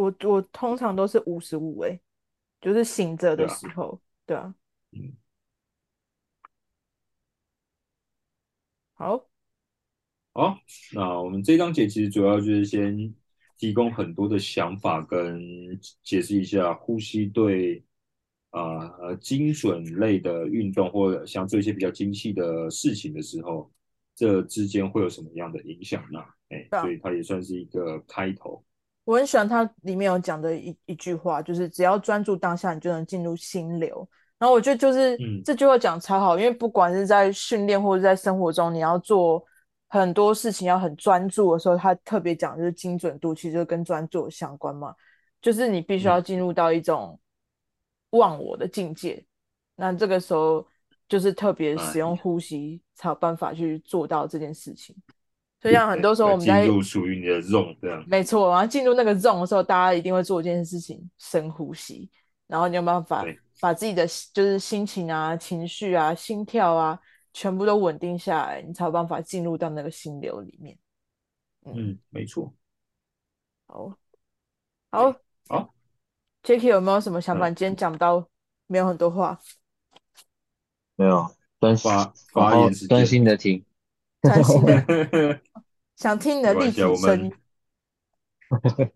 [0.00, 2.00] 我我通常都是五十五哎，
[2.58, 4.54] 就是醒着的时候，对啊，
[4.90, 5.16] 对啊，嗯，
[8.94, 9.28] 好，
[10.32, 10.58] 好，
[10.94, 13.14] 那我们这章节其实主要就是先
[13.58, 15.38] 提供很多的想法跟
[16.02, 17.84] 解释一下呼吸对
[18.48, 23.70] 啊、呃、精准类的运动或者想做一些比较精细的事情的时候，
[24.14, 26.20] 这之间会有什么样的影响呢？
[26.48, 28.64] 哎，啊、所以它也算是一个开头。
[29.04, 34.08] 我很喜欢他里面有讲的一一句话，就是只要专注当下，你就能进入心流。
[34.38, 39.44] 然后我觉得就是、嗯、这句话讲超好，因为不管是在训练或者在生活中，你要做
[39.88, 44.94] 很多事情要很专注的时候，他特别讲就是精准度，其实就跟专注相关嘛。
[45.42, 47.18] 就是你必须要进入到一种
[48.10, 49.26] 忘我的境界，嗯、
[49.76, 50.66] 那这个时候
[51.08, 54.94] 就是特别使用呼吸才有办法去做到这件事情。
[55.60, 62.08] 所以像很多时候我们在进入属于你的 zone 这样，没错，然后进入那个 zone 的时候，大家一定会做一件事情，深呼吸，
[62.46, 63.24] 然后你有办法
[63.60, 66.98] 把自己的就是心情啊、情绪啊、心跳啊，
[67.34, 70.78] 全部都稳定下来，你才有办法进入到那个心流里面。
[71.66, 72.54] 嗯，嗯没错。
[73.66, 73.94] 好，
[74.90, 75.14] 好，
[75.48, 75.74] 好
[76.42, 77.48] ，Jacky 有没有什么想法？
[77.50, 78.26] 今天讲到
[78.66, 79.38] 没有很多话，
[80.96, 81.30] 没有，
[81.60, 81.90] 专心
[82.32, 83.62] 发言，专心的听。
[84.22, 85.40] 专心的，
[85.96, 87.32] 想听你的立体声音。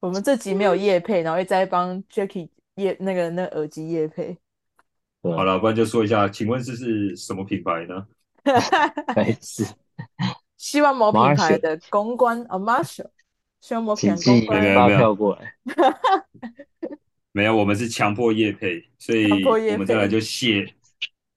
[0.00, 4.38] 我们这集没有夜配，然后一直在帮 Jacky 夜那个那个耳机夜配。
[5.22, 8.06] 好了，不然就说一下，请问这是什么品牌呢？
[9.08, 9.66] 牌子。
[10.56, 13.10] 希望某品牌的公关啊，Marshall。
[13.60, 15.54] 希望某品牌公关发票过来。
[17.32, 20.74] 没有，我们是强迫夜配，所以我们再来就写。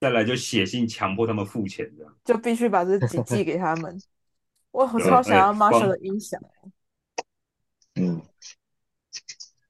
[0.04, 3.98] 再来就写信强迫他们付钱的，就必须把这几寄给他们。
[4.72, 6.38] 我超想要 Marshall 的音响。
[7.96, 8.22] 嗯，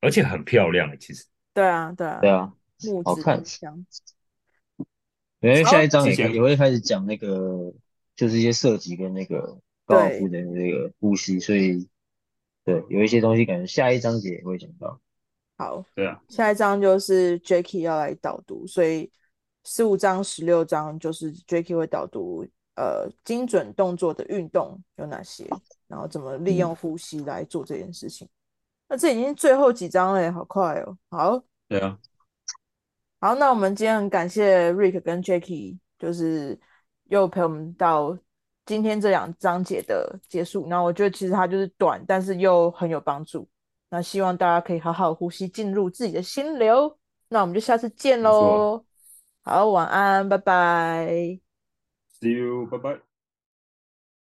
[0.02, 1.26] 而且很漂亮，其实。
[1.54, 2.52] 对啊，对啊，对啊，
[2.84, 3.46] 木质好看。
[3.46, 3.86] 香。
[5.42, 7.72] 因为下一章也好也会开始讲那个，
[8.16, 11.88] 就是一些射击跟那个高尔夫的那个呼吸，所以
[12.66, 15.00] 对，有一些东西感觉下一章节也会讲到。
[15.58, 19.12] 好，对啊，下一章就是 Jackie 要来导读，所以
[19.64, 22.46] 十五章、十六章就是 Jackie 会导读，
[22.76, 25.48] 呃，精准动作的运动有哪些，
[25.88, 28.28] 然后怎么利用呼吸来做这件事情。
[28.28, 28.32] 嗯、
[28.90, 30.98] 那这已经最后几章了，好快哦。
[31.10, 31.98] 好，对啊。
[33.20, 36.60] 好，那我们今天很感谢 Rick 跟 Jackie，就是
[37.06, 38.18] 又陪我们到
[38.66, 40.66] 今天这两章节的结束。
[40.68, 43.48] 那我觉得其实它就是短，但是又很有帮助。
[43.90, 46.98] 那希望大家可以好好呼吸，进入自己的心流。
[47.30, 48.84] 那我们就下次见喽。
[49.44, 51.40] 好，晚安，拜拜。
[52.20, 53.13] See you，拜拜。